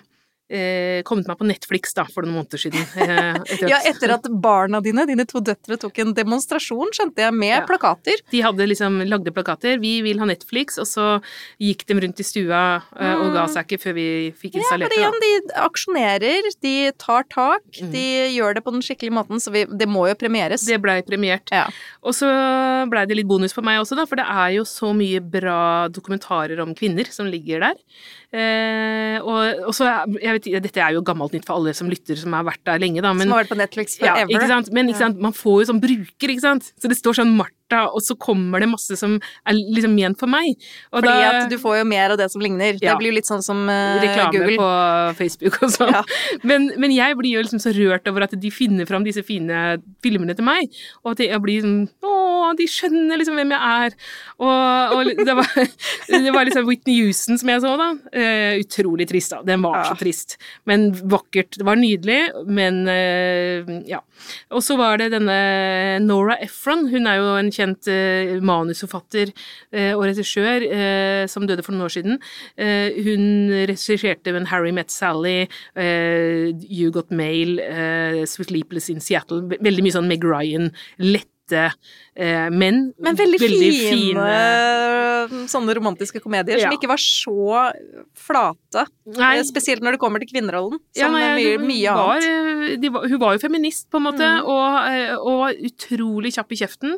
eh, 0.51 1.01
kommet 1.07 1.27
meg 1.31 1.37
på 1.39 1.47
Netflix 1.47 1.93
da, 1.97 2.03
for 2.11 2.27
noen 2.27 2.41
måneder 2.41 2.59
siden. 2.61 2.83
Eh, 2.99 3.39
etter 3.55 3.69
Ja, 3.73 3.79
etter 3.87 4.13
at 4.17 4.27
barna 4.43 4.81
dine, 4.83 5.05
dine 5.07 5.25
to 5.29 5.39
døtre, 5.39 5.77
tok 5.79 5.97
en 6.03 6.13
demonstrasjon, 6.17 6.91
skjønte 6.93 7.23
jeg, 7.23 7.33
med 7.33 7.55
Ja. 7.55 7.65
plakater. 7.65 8.19
de 8.31 8.41
hadde 8.43 8.67
liksom 8.67 8.99
lagde 9.07 9.31
plakater. 9.35 9.79
Vi 9.81 10.01
vil 10.05 10.19
ha 10.19 10.25
Netflix, 10.29 10.77
og 10.77 10.85
så 10.91 11.07
gikk 11.61 11.85
de 11.87 11.93
rundt 12.03 12.19
i 12.19 12.27
stua 12.27 12.61
eh, 12.99 13.15
og 13.15 13.33
ga 13.33 13.47
seg 13.47 13.65
ikke 13.71 13.81
før 13.87 13.93
vi 13.97 14.07
fikk 14.35 14.51
Mm. 14.51 14.59
Ja, 14.61 14.67
for 14.67 14.77
installert 14.77 14.89
det 14.91 14.97
det. 14.97 15.01
igjen, 15.01 15.19
de 15.21 15.61
aksjonerer, 15.63 16.51
de 16.61 16.75
tar 16.99 17.23
tak, 17.31 17.61
Mm. 17.81 17.91
de 17.93 18.05
gjør 18.35 18.53
det 18.55 18.63
på 18.65 18.71
den 18.75 18.81
skikkelige 18.81 19.13
måten, 19.15 19.39
så 19.39 19.51
vi, 19.53 19.63
det 19.65 19.87
må 19.87 20.07
jo 20.09 20.15
premieres. 20.15 20.65
Det 20.67 20.81
blei 20.81 21.01
premiert. 21.01 21.47
Ja. 21.51 21.67
Og 22.03 22.13
så 22.13 22.27
blei 22.91 23.05
det 23.07 23.15
litt 23.17 23.27
bonus 23.29 23.53
for 23.53 23.61
meg 23.63 23.79
også, 23.79 23.95
da, 23.95 24.05
for 24.05 24.15
det 24.19 24.25
er 24.27 24.49
jo 24.57 24.63
så 24.67 24.91
mye 24.93 25.21
bra 25.23 25.87
dokumentarer 25.87 26.59
om 26.61 26.75
kvinner 26.75 27.07
som 27.11 27.25
ligger 27.31 27.59
der. 27.63 27.75
Eh, 28.31 29.17
og, 29.19 29.65
og 29.67 29.73
så, 29.75 29.89
jeg 30.15 30.37
vet, 30.37 30.45
Dette 30.63 30.79
er 30.79 30.95
jo 30.95 31.01
gammelt 31.03 31.33
nytt 31.35 31.43
for 31.47 31.59
alle 31.59 31.73
som 31.75 31.89
lytter, 31.91 32.15
som 32.15 32.31
har 32.37 32.45
vært 32.47 32.61
der 32.67 32.79
lenge, 32.79 33.03
da, 33.03 33.11
men 33.11 33.27
som 33.27 33.35
har 33.35 33.43
vært 33.43 33.51
på 33.51 33.59
Netflix 33.59 33.97
ja, 33.99 34.13
ikke 34.23 34.47
sant? 34.47 34.69
Men 34.71 34.87
ikke 34.87 35.01
sant? 35.01 35.19
man 35.19 35.35
får 35.35 35.57
jo 35.59 35.69
sånn 35.73 35.81
bruker, 35.83 36.31
ikke 36.31 36.45
sant. 36.45 36.71
Så 36.79 36.91
det 36.91 36.95
står 36.99 37.19
sånn 37.19 37.33
Martha, 37.71 37.91
og 37.95 38.01
så 38.03 38.15
kommer 38.19 38.61
det 38.63 38.69
masse 38.71 38.95
som 38.99 39.17
er 39.47 39.53
liksom 39.75 39.95
ment 39.95 40.19
for 40.19 40.27
meg. 40.31 40.55
Og 40.91 40.99
Fordi 40.99 41.07
da, 41.11 41.31
at 41.43 41.49
du 41.51 41.57
får 41.61 41.79
jo 41.81 41.85
mer 41.87 42.13
av 42.13 42.17
det 42.19 42.27
som 42.31 42.41
ligner. 42.43 42.77
Ja. 42.81 42.91
Det 42.93 42.97
blir 43.01 43.11
jo 43.11 43.17
litt 43.19 43.29
sånn 43.29 43.43
som 43.45 43.63
uh, 43.69 43.99
reklame 44.01 44.31
Google. 44.35 44.57
på 44.59 44.69
Facebook 45.19 45.59
og 45.63 45.71
sånn. 45.73 45.93
Ja. 45.95 46.03
Men, 46.47 46.71
men 46.81 46.91
jeg 46.93 47.15
blir 47.19 47.35
jo 47.35 47.41
liksom 47.43 47.59
så 47.61 47.71
rørt 47.75 48.07
over 48.09 48.23
at 48.25 48.33
de 48.39 48.49
finner 48.51 48.87
fram 48.89 49.03
disse 49.05 49.21
fine 49.25 49.77
filmene 50.03 50.33
til 50.35 50.45
meg, 50.47 50.71
og 51.03 51.13
at 51.13 51.21
jeg 51.23 51.39
blir 51.43 51.61
sånn 51.63 51.77
Å, 52.01 52.51
de 52.57 52.65
skjønner 52.67 53.19
liksom 53.19 53.37
hvem 53.37 53.51
jeg 53.53 53.61
er. 53.85 53.93
Og, 54.41 54.95
og 54.97 55.11
det, 55.21 55.35
var, 55.37 55.51
det 56.25 56.33
var 56.33 56.47
liksom 56.47 56.65
Whitney 56.67 56.97
Houston 57.05 57.37
som 57.39 57.51
jeg 57.53 57.61
så, 57.63 57.73
da. 57.79 57.89
Uh, 58.15 58.57
utrolig 58.63 59.07
trist, 59.11 59.35
da. 59.35 59.41
Den 59.47 59.61
var 59.63 59.77
Ja. 59.81 59.83
så 59.91 59.95
trist. 60.01 60.35
Men 60.67 60.89
vakkert. 61.11 61.55
Det 61.59 61.65
var 61.67 61.79
nydelig, 61.79 62.19
men 62.49 62.81
uh, 62.89 63.71
ja. 63.87 64.01
Og 64.51 64.63
så 64.65 64.75
var 64.79 64.97
det 65.01 65.11
denne 65.13 65.37
Nora 66.03 66.35
Ephron. 66.43 66.87
Hun 66.91 67.07
er 67.09 67.21
jo 67.21 67.29
en 67.37 67.51
kjent 67.53 67.60
eh, 67.61 68.37
manusforfatter 68.43 69.31
eh, 69.71 69.91
og 69.95 70.05
regissør 70.09 70.65
eh, 70.65 71.23
som 71.31 71.47
døde 71.47 71.65
for 71.65 71.75
noen 71.75 71.87
år 71.87 71.95
siden. 71.95 72.19
Hun 72.61 73.25
regisserte 73.69 74.33
med 74.35 74.49
Harry 74.51 74.71
Met 74.75 74.91
Sally, 74.93 75.47
You 75.75 76.91
Got 76.93 77.11
Mail, 77.11 77.57
Sleepless 78.29 78.89
in 78.93 79.01
Seattle. 79.03 79.43
Veldig 79.51 79.85
mye 79.85 79.95
sånn 79.95 80.09
Meg 80.09 80.25
Ryan, 80.27 80.71
lette 81.01 81.69
eh, 82.21 82.47
menn. 82.53 82.91
Men 83.01 83.17
veldig, 83.17 83.39
fine, 83.41 84.25
sånne 85.51 85.73
romantiske 85.77 86.21
komedier 86.23 86.57
Ja. 86.59 86.69
som 86.69 86.77
ikke 86.77 86.89
var 86.91 87.01
så 87.01 87.71
flate. 88.17 88.85
Nei, 89.17 89.37
Eh, 89.39 89.43
Spesielt 89.43 89.81
når 89.81 89.93
det 89.95 89.99
kommer 89.99 90.19
til 90.21 90.29
kvinnerollen, 90.29 90.79
Ja, 90.95 91.05
som 91.07 91.13
nei, 91.13 91.21
er 91.23 91.35
mye, 91.35 91.57
mye 91.67 91.93
var, 91.95 92.17
annet. 92.21 92.83
eh, 92.83 92.89
var, 92.89 93.07
hun 93.09 93.19
var 93.19 93.33
jo 93.37 93.39
feminist, 93.47 93.89
på 93.91 93.97
en 93.97 94.03
måte, 94.03 94.21
Mm. 94.21 94.45
og, 94.45 95.25
og 95.25 95.39
var 95.41 95.53
utrolig 95.53 96.31
kjapp 96.35 96.51
i 96.51 96.55
kjeften. 96.61 96.93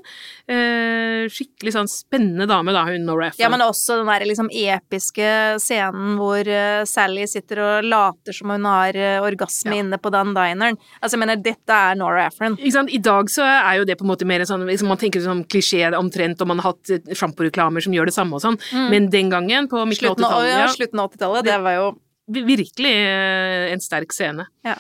Eh, 0.48 1.28
skikkelig 1.32 1.74
sånn 1.74 1.88
spennende 1.90 2.48
dame, 2.48 2.72
da, 2.74 2.84
hun 2.86 3.06
Nora 3.06 3.28
Ephron. 3.30 3.40
Ja, 3.40 3.50
men 3.50 3.62
også 3.62 3.98
den 3.98 4.08
der 4.08 4.26
liksom 4.28 4.50
episke 4.52 5.58
scenen 5.60 6.18
hvor 6.18 6.44
Sally 6.86 7.26
sitter 7.28 7.60
og 7.80 7.84
later 7.86 8.34
som 8.34 8.50
hun 8.50 8.64
har 8.66 8.94
orgasme 9.24 9.76
Ja. 9.76 9.82
inne 9.84 9.98
på 9.98 10.12
den 10.12 10.34
dineren. 10.34 10.78
Altså, 11.02 11.18
jeg 11.18 11.20
mener, 11.20 11.36
dette 11.42 11.70
er 11.70 11.96
Nora 11.96 12.28
Ephron. 12.28 12.58
I 12.60 12.98
dag 12.98 13.26
så 13.30 13.44
er 13.44 13.78
jo 13.80 13.86
det 13.86 13.98
på 13.98 14.04
en 14.04 14.12
måte 14.16 14.26
mer 14.26 14.40
en 14.42 14.46
sånn 14.46 14.66
liksom 14.68 14.88
Man 14.88 14.98
tenker 14.98 15.13
sånn 15.22 15.44
klisjé 15.46 15.86
omtrent, 15.98 16.42
og 16.42 16.50
man 16.50 16.62
har 16.64 16.74
hatt 16.74 16.90
eh, 16.96 17.14
sjamporeklamer 17.14 17.84
som 17.86 17.94
gjør 17.94 18.10
det 18.10 18.16
samme 18.16 18.40
og 18.40 18.42
sånn, 18.42 18.58
men 18.90 19.12
den 19.14 19.30
gangen, 19.30 19.70
på 19.70 19.86
midten 19.86 20.10
av 20.10 20.18
Mm. 20.18 20.20
Slutten 20.24 20.26
av, 20.26 20.32
80-tallet, 20.34 20.60
ja, 20.60 20.68
slutten 20.74 21.00
av 21.00 21.12
80-tallet, 21.12 21.46
det 21.46 21.58
var 21.62 21.76
jo 21.78 21.88
virkelig 22.34 22.94
eh, 22.98 23.72
en 23.74 23.84
sterk 23.84 24.14
scene. 24.16 24.48
Ja. 24.66 24.78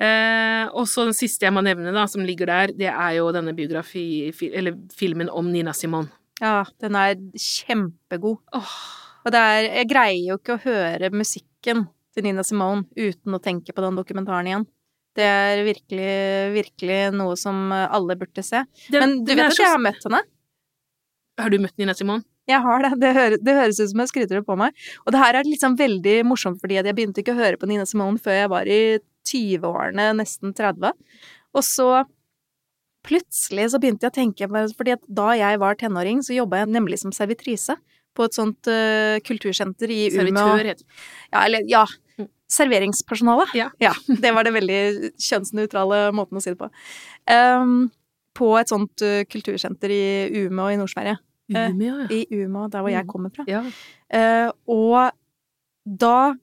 Eh, 0.00 0.64
og 0.72 0.88
så 0.88 1.04
den 1.04 1.16
siste 1.16 1.46
jeg 1.46 1.54
må 1.54 1.62
nevne, 1.64 1.92
da, 1.92 2.06
som 2.08 2.24
ligger 2.24 2.48
der, 2.48 2.72
det 2.76 2.88
er 2.90 3.18
jo 3.18 3.28
denne 3.36 3.52
biografi... 3.56 4.32
Eller 4.48 4.78
filmen 4.96 5.28
om 5.28 5.50
Nina 5.52 5.74
Simone. 5.76 6.08
Ja, 6.40 6.64
den 6.80 6.96
er 6.96 7.18
kjempegod. 7.36 8.40
Oh. 8.56 8.76
Og 9.26 9.34
det 9.34 9.40
er 9.40 9.66
Jeg 9.66 9.88
greier 9.90 10.22
jo 10.30 10.38
ikke 10.40 10.56
å 10.56 10.62
høre 10.62 11.10
musikken 11.12 11.84
til 12.16 12.24
Nina 12.24 12.44
Simone 12.46 12.86
uten 12.96 13.36
å 13.36 13.42
tenke 13.42 13.74
på 13.76 13.84
den 13.84 13.98
dokumentaren 13.98 14.48
igjen. 14.48 14.64
Det 15.18 15.26
er 15.26 15.64
virkelig, 15.66 16.10
virkelig 16.54 16.98
noe 17.18 17.36
som 17.38 17.72
alle 17.72 18.14
burde 18.18 18.44
se. 18.46 18.62
Det, 18.88 19.00
Men 19.00 19.24
du 19.24 19.34
vet 19.34 19.46
at 19.48 19.56
så- 19.56 19.64
jeg 19.64 19.72
har 19.74 19.82
møtt 19.82 20.04
henne? 20.06 20.22
Har 21.40 21.50
du 21.50 21.58
møtt 21.58 21.76
Nina 21.78 21.94
Simone? 21.94 22.24
Jeg 22.50 22.60
har 22.62 22.82
det. 22.82 22.92
Det, 23.00 23.10
høres, 23.14 23.38
det 23.42 23.54
høres 23.54 23.80
ut 23.80 23.90
som 23.90 24.00
jeg 24.02 24.10
skryter 24.10 24.38
det 24.40 24.46
på 24.46 24.56
meg. 24.58 24.72
Og 25.06 25.12
det 25.12 25.20
her 25.22 25.34
er 25.38 25.44
liksom 25.46 25.76
veldig 25.78 26.24
morsomt, 26.26 26.60
fordi 26.60 26.78
jeg 26.78 26.94
begynte 26.96 27.22
ikke 27.22 27.34
å 27.34 27.40
høre 27.40 27.56
på 27.60 27.68
Nina 27.70 27.86
Simone 27.86 28.18
før 28.18 28.38
jeg 28.38 28.50
var 28.50 28.70
i 28.70 28.98
20-årene, 29.26 30.08
nesten 30.18 30.54
30. 30.56 30.92
Og 31.54 31.62
så 31.66 32.04
plutselig 33.06 33.70
så 33.72 33.80
begynte 33.80 34.06
jeg 34.06 34.12
å 34.12 34.18
tenke 34.18 34.48
på 34.50 34.62
Fordi 34.76 34.96
da 35.08 35.30
jeg 35.38 35.58
var 35.62 35.78
tenåring, 35.80 36.20
så 36.24 36.36
jobba 36.36 36.62
jeg 36.64 36.74
nemlig 36.74 36.98
som 37.00 37.12
servitrise 37.12 37.76
på 38.20 38.28
et 38.28 38.36
sånt 38.36 38.68
uh, 38.68 39.16
kultursenter 39.24 39.90
i 39.96 40.02
Umeå. 40.12 40.20
Servitør 40.20 40.68
heter 40.68 40.84
det. 40.84 41.00
Ja, 41.32 41.42
eller 41.48 41.64
ja. 41.72 41.86
Serveringspersonale. 42.50 43.46
Ja. 43.54 43.70
Det 44.24 44.32
var 44.34 44.44
det 44.46 44.52
veldig 44.56 44.80
kjønnsnøytrale 45.22 46.00
måten 46.16 46.40
å 46.40 46.42
si 46.44 46.50
det 46.52 46.58
på. 46.60 46.68
Um, 47.30 47.88
på 48.36 48.48
et 48.60 48.70
sånt 48.72 49.04
uh, 49.06 49.22
kultursenter 49.30 49.92
i 49.94 50.02
Umeå 50.44 50.72
i 50.74 50.78
Nord-Sverige. 50.80 51.16
Eh, 51.54 51.70
Umeå, 51.72 51.96
ja. 52.04 52.08
I 52.14 52.20
Umeå, 52.44 52.68
der 52.70 52.84
hvor 52.84 52.92
jeg 52.92 53.06
Mm. 53.06 53.10
kommer 53.10 53.32
fra. 53.34 53.44
ja. 53.50 53.62
Uh, 54.10 54.50
og 54.66 55.12
da 55.86 56.34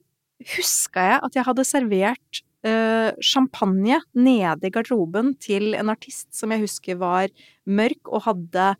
huska 0.56 1.04
jeg 1.10 1.20
at 1.28 1.34
jeg 1.36 1.44
hadde 1.46 1.64
servert 1.68 2.40
uh, 2.66 3.10
champagne 3.24 4.00
nede 4.16 4.68
i 4.68 4.72
garderoben 4.72 5.34
til 5.40 5.74
en 5.76 5.92
artist 5.92 6.28
som 6.36 6.52
jeg 6.52 6.64
husker 6.64 6.96
var 7.00 7.28
mørk 7.68 8.08
og 8.08 8.24
hadde 8.28 8.70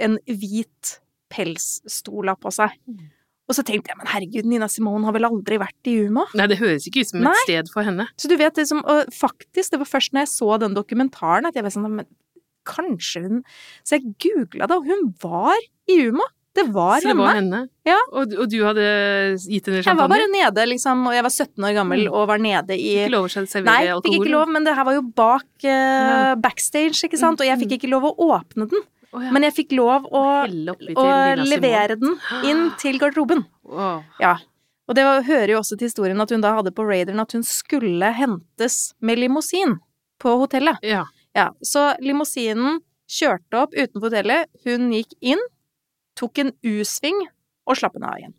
en 0.00 0.16
hvit 0.26 0.96
pelsstola 1.30 2.34
på 2.40 2.52
seg. 2.54 2.74
Mm. 2.90 3.08
Og 3.50 3.56
så 3.58 3.64
tenkte 3.66 3.90
jeg, 3.90 3.98
men 3.98 4.06
herregud, 4.06 4.46
Nina 4.46 4.68
Simone 4.70 5.08
har 5.08 5.14
vel 5.16 5.26
aldri 5.26 5.56
vært 5.58 5.88
i 5.90 5.96
Uma? 6.06 6.22
Nei, 6.38 6.46
det 6.52 6.60
høres 6.60 6.84
ikke 6.86 7.02
ut 7.02 7.08
som 7.10 7.24
Nei. 7.24 7.32
et 7.34 7.48
sted 7.48 7.70
for 7.72 7.82
henne. 7.88 8.06
Så 8.20 8.30
du 8.30 8.36
vet 8.38 8.54
det 8.54 8.68
som, 8.70 8.82
og 8.86 9.08
faktisk, 9.10 9.72
det 9.72 9.80
var 9.82 9.88
først 9.90 10.12
når 10.14 10.22
jeg 10.26 10.30
så 10.36 10.58
den 10.62 10.76
dokumentaren 10.76 11.48
at 11.50 11.56
jeg 11.58 11.66
var 11.66 11.74
sånn, 11.74 11.88
men 11.98 12.06
kanskje 12.68 13.22
hun 13.24 13.40
Så 13.82 13.96
jeg 13.96 14.12
googla 14.22 14.68
det, 14.70 14.76
og 14.76 14.86
hun 14.86 15.08
var 15.24 15.56
i 15.90 15.96
Uma! 16.12 16.28
Det 16.54 16.64
var 16.74 16.98
Så 16.98 17.06
det 17.06 17.10
henne. 17.12 17.22
var 17.22 17.36
henne. 17.38 17.58
Ja. 17.86 17.96
Og, 18.10 18.32
og 18.42 18.48
du 18.50 18.56
hadde 18.66 18.86
gitt 19.38 19.66
henne 19.70 19.82
Jeg 19.86 19.96
var 19.98 20.08
bare 20.10 20.26
nede, 20.30 20.64
liksom, 20.66 21.04
og 21.06 21.14
jeg 21.14 21.22
var 21.26 21.30
17 21.34 21.66
år 21.68 21.74
gammel 21.78 22.00
Mm. 22.06 22.12
og 22.12 22.24
var 22.28 22.38
nede 22.42 22.74
i 22.74 22.88
Ikke 23.06 23.12
lov 23.14 23.28
å 23.28 23.30
servere 23.34 23.66
Nei, 23.70 23.86
alkohol? 23.86 24.02
fikk 24.06 24.16
ikke 24.20 24.32
lov, 24.34 24.48
men 24.50 24.66
det 24.66 24.74
her 24.78 24.84
var 24.88 24.94
jo 24.98 25.02
bak 25.14 25.66
uh, 25.66 26.34
backstage, 26.42 26.98
ikke 27.06 27.18
sant, 27.22 27.40
og 27.40 27.46
jeg 27.46 27.58
fikk 27.62 27.76
ikke 27.78 27.90
lov 27.92 28.08
å 28.10 28.14
åpne 28.34 28.66
den. 28.70 28.82
Ja. 29.12 29.30
Men 29.34 29.42
jeg 29.42 29.56
fikk 29.56 29.72
lov 29.74 30.04
å, 30.14 30.20
å 30.46 31.06
levere 31.40 31.96
den 31.98 32.14
inn 32.46 32.68
til 32.82 32.98
garderoben. 33.02 33.42
Åh. 33.66 34.04
Ja. 34.22 34.36
Og 34.90 34.96
det 34.98 35.04
var, 35.06 35.22
hører 35.26 35.54
jo 35.54 35.60
også 35.60 35.76
til 35.78 35.90
historien 35.90 36.20
at 36.22 36.30
hun 36.34 36.42
da 36.42 36.52
hadde 36.56 36.72
på 36.74 36.84
raideren 36.86 37.22
at 37.22 37.34
hun 37.34 37.42
skulle 37.46 38.10
hentes 38.14 38.92
med 39.02 39.18
limousin 39.22 39.76
på 40.22 40.36
hotellet. 40.42 40.78
Ja. 40.86 41.04
Ja, 41.36 41.48
så 41.62 41.92
limousinen 42.02 42.80
kjørte 43.10 43.60
opp 43.64 43.74
utenfor 43.74 44.08
hotellet, 44.08 44.50
hun 44.66 44.90
gikk 44.94 45.14
inn, 45.22 45.42
tok 46.18 46.40
en 46.42 46.50
U-sving 46.66 47.20
og 47.70 47.78
slapp 47.78 47.94
henne 47.98 48.10
av 48.10 48.18
igjen. 48.18 48.34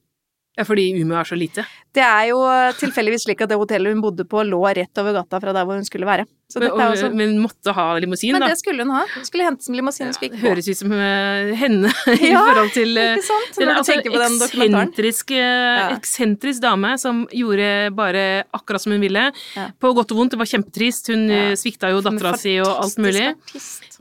ja, 0.60 0.66
fordi 0.68 0.90
Umeå 1.00 1.22
er 1.22 1.28
så 1.30 1.38
lite. 1.40 1.64
Det 1.92 2.04
er 2.06 2.30
jo 2.30 2.40
tilfeldigvis 2.80 3.26
slik 3.28 3.42
at 3.44 3.52
det 3.52 3.58
hotellet 3.60 3.92
hun 3.92 4.04
bodde 4.04 4.24
på, 4.30 4.44
lå 4.48 4.62
rett 4.78 5.02
over 5.02 5.18
gata 5.18 5.42
fra 5.44 5.56
der 5.56 5.66
hvor 5.68 5.76
hun 5.76 5.88
skulle 5.88 6.08
være. 6.08 6.28
Så 6.52 6.60
Men, 6.60 6.72
også... 6.76 7.10
men 7.16 7.38
måtte 7.40 7.72
ha 7.72 7.86
limousin, 8.04 8.34
da? 8.36 8.40
Men 8.42 8.52
det 8.52 8.60
skulle 8.60 8.84
hun 8.84 8.92
ha. 8.92 9.06
Hun 9.14 9.24
skulle 9.28 9.46
hentes 9.48 9.70
som 9.70 9.76
limousin, 9.78 10.10
Ja, 10.12 10.28
gå. 10.34 10.40
høres 10.42 10.68
ut 10.68 10.80
som 10.82 10.92
eh, 10.92 11.52
henne 11.56 11.92
i 12.18 12.32
Ja, 12.34 12.42
forhold 12.50 12.74
til 12.76 13.00
eh, 13.00 13.14
Ikke 13.16 13.28
sant? 13.28 13.60
Når 13.60 13.70
du 13.70 13.72
altså, 13.72 13.94
tenker 13.94 14.16
på 14.16 14.20
den 14.20 14.36
eksentrisk, 14.48 15.32
ja. 15.38 15.86
eksentrisk 15.96 16.64
dame 16.64 16.92
som 17.00 17.22
gjorde 17.32 17.70
bare 17.96 18.26
akkurat 18.52 18.84
som 18.84 18.92
hun 18.96 19.04
ville. 19.04 19.30
Ja. 19.56 19.70
På 19.80 19.94
godt 19.96 20.12
og 20.12 20.20
vondt. 20.20 20.36
Det 20.36 20.42
var 20.42 20.52
kjempetrist. 20.52 21.12
Hun 21.14 21.24
eh, 21.32 21.54
svikta 21.60 21.94
jo 21.94 22.04
dattera 22.04 22.36
si 22.40 22.58
og 22.64 22.72
alt 22.84 23.00
mulig. 23.00 23.30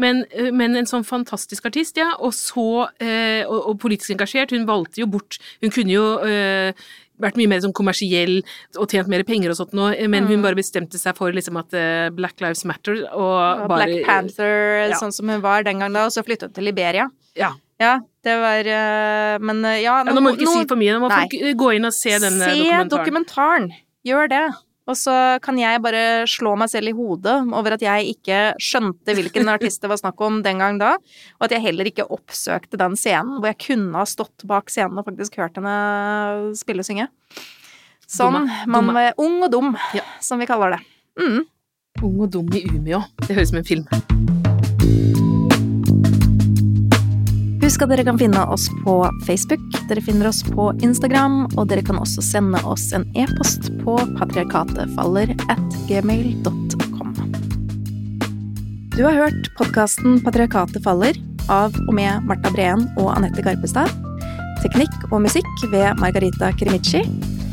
Men, 0.03 0.25
eh, 0.35 0.51
men 0.51 0.75
en 0.81 0.91
sånn 0.91 1.07
fantastisk 1.07 1.71
artist, 1.71 2.03
ja. 2.03 2.17
Og 2.19 2.35
så 2.35 2.67
eh, 2.99 3.47
og, 3.47 3.61
og 3.71 3.79
politisk 3.87 4.17
engasjert. 4.17 4.57
Hun 4.57 4.67
valgte 4.67 5.05
jo 5.05 5.11
bort 5.11 5.39
Hun 5.63 5.71
kunne 5.71 5.95
jo 5.95 6.07
eh, 6.27 6.75
vært 7.21 7.37
mye 7.41 7.49
mer 7.53 7.61
sånn 7.65 7.75
kommersiell 7.77 8.41
og 8.79 8.89
tjent 8.91 9.09
mer 9.13 9.23
penger 9.29 9.51
og 9.53 9.57
sånt 9.61 9.73
nå, 9.77 9.91
men 10.09 10.27
hun 10.27 10.39
Mm. 10.41 10.43
bare 10.43 10.57
bestemte 10.59 10.99
seg 10.99 11.17
for 11.17 11.33
liksom 11.33 11.57
at 11.61 11.73
eh, 11.75 12.09
Black 12.11 12.41
Lives 12.41 12.65
Matter 12.65 13.05
og 13.13 13.65
Og 13.65 13.69
bare 13.69 13.87
Black 13.87 14.07
Panther, 14.07 14.89
ja. 14.91 14.97
sånn 14.99 15.13
som 15.13 15.29
hun 15.29 15.41
var 15.43 15.63
den 15.65 15.79
gang 15.81 15.93
da, 15.93 16.07
og 16.07 16.13
så 16.13 16.25
flyttet 16.25 16.51
hun 16.51 16.53
til 16.59 16.65
Liberia. 16.65 17.09
Ja. 17.37 17.53
Ja, 17.81 17.99
det 18.25 18.35
var 18.37 18.61
eh, 18.69 19.39
Men 19.41 19.63
ja, 19.65 19.81
ja, 19.81 20.05
ja. 20.05 20.13
Nå 20.13 20.21
må 20.21 20.35
vi 20.37 20.45
ikke 20.45 20.53
si 20.53 20.67
for 20.69 20.77
mye, 20.77 20.93
nå 20.97 21.01
må 21.01 21.09
folk 21.13 21.33
eh, 21.39 21.55
gå 21.57 21.71
inn 21.77 21.85
og 21.89 21.93
se 21.97 22.11
den 22.19 22.37
dokumentaren 22.39 22.91
Se 22.91 22.97
dokumentaren. 22.97 23.71
Gjør 24.05 24.29
det. 24.29 24.43
Og 24.91 24.97
så 24.99 25.15
kan 25.45 25.59
jeg 25.61 25.79
bare 25.85 26.25
slå 26.31 26.57
meg 26.59 26.71
selv 26.73 26.91
i 26.91 26.95
hodet 26.97 27.37
over 27.55 27.77
at 27.77 27.85
jeg 27.85 28.15
ikke 28.17 28.41
skjønte 28.59 29.15
hvilken 29.15 29.47
artist 29.55 29.85
det 29.85 29.91
var 29.93 30.01
snakk 30.01 30.21
om 30.27 30.41
den 30.43 30.59
gang 30.63 30.81
da, 30.83 30.97
og 31.39 31.47
at 31.47 31.55
jeg 31.55 31.63
heller 31.69 31.87
ikke 31.91 32.09
oppsøkte 32.11 32.81
den 32.81 32.99
scenen 32.99 33.39
hvor 33.39 33.53
jeg 33.53 33.61
kunne 33.69 33.95
ha 34.01 34.07
stått 34.09 34.43
bak 34.51 34.73
scenen 34.73 34.99
og 34.99 35.07
faktisk 35.07 35.39
hørt 35.39 35.61
henne 35.61 35.77
spille 36.59 36.83
og 36.83 36.91
synge. 36.91 37.07
Sånn. 38.11 38.43
Man 38.67 38.91
var 38.91 39.15
ung 39.23 39.39
og 39.47 39.53
dum, 39.55 39.77
Ja. 39.95 40.03
som 40.21 40.43
vi 40.43 40.51
kaller 40.51 40.75
det. 40.75 40.83
Mm. 41.21 41.45
Ung 42.03 42.21
og 42.27 42.31
dum 42.35 42.51
i 42.51 42.65
Umeå. 42.67 43.05
Det 43.23 43.37
høres 43.37 43.53
ut 43.53 43.55
som 43.55 43.63
en 43.63 43.71
film. 43.71 44.40
Husk 47.71 47.85
at 47.85 47.93
dere 47.93 48.03
kan 48.03 48.17
finne 48.19 48.41
oss 48.51 48.65
på 48.83 48.95
Facebook, 49.23 49.63
dere 49.87 50.03
finner 50.03 50.27
oss 50.27 50.41
på 50.43 50.65
Instagram, 50.83 51.45
og 51.55 51.69
dere 51.71 51.85
kan 51.87 52.01
også 52.03 52.25
sende 52.27 52.59
oss 52.67 52.89
en 52.97 53.05
e-post 53.15 53.69
på 53.85 53.95
patriarkatefaller 54.17 55.37
at 55.55 55.79
gmail.com. 55.87 57.15
Du 58.97 59.05
har 59.07 59.15
hørt 59.21 59.53
podkasten 59.55 60.19
Patriarkatet 60.27 60.83
faller 60.83 61.15
av 61.47 61.79
og 61.87 61.95
med 61.95 62.27
Marta 62.27 62.51
Breen 62.51 62.89
og 62.99 63.15
Anette 63.15 63.47
Garpestad. 63.47 63.95
Teknikk 64.65 65.13
og 65.13 65.21
musikk 65.31 65.69
ved 65.71 65.95
Margarita 66.03 66.51
Krimici, 66.59 67.07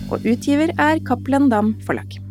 og 0.10 0.26
utgiver 0.26 0.74
er 0.82 0.98
Cappelen 1.06 1.52
Dam 1.54 1.76
Forlag. 1.86 2.24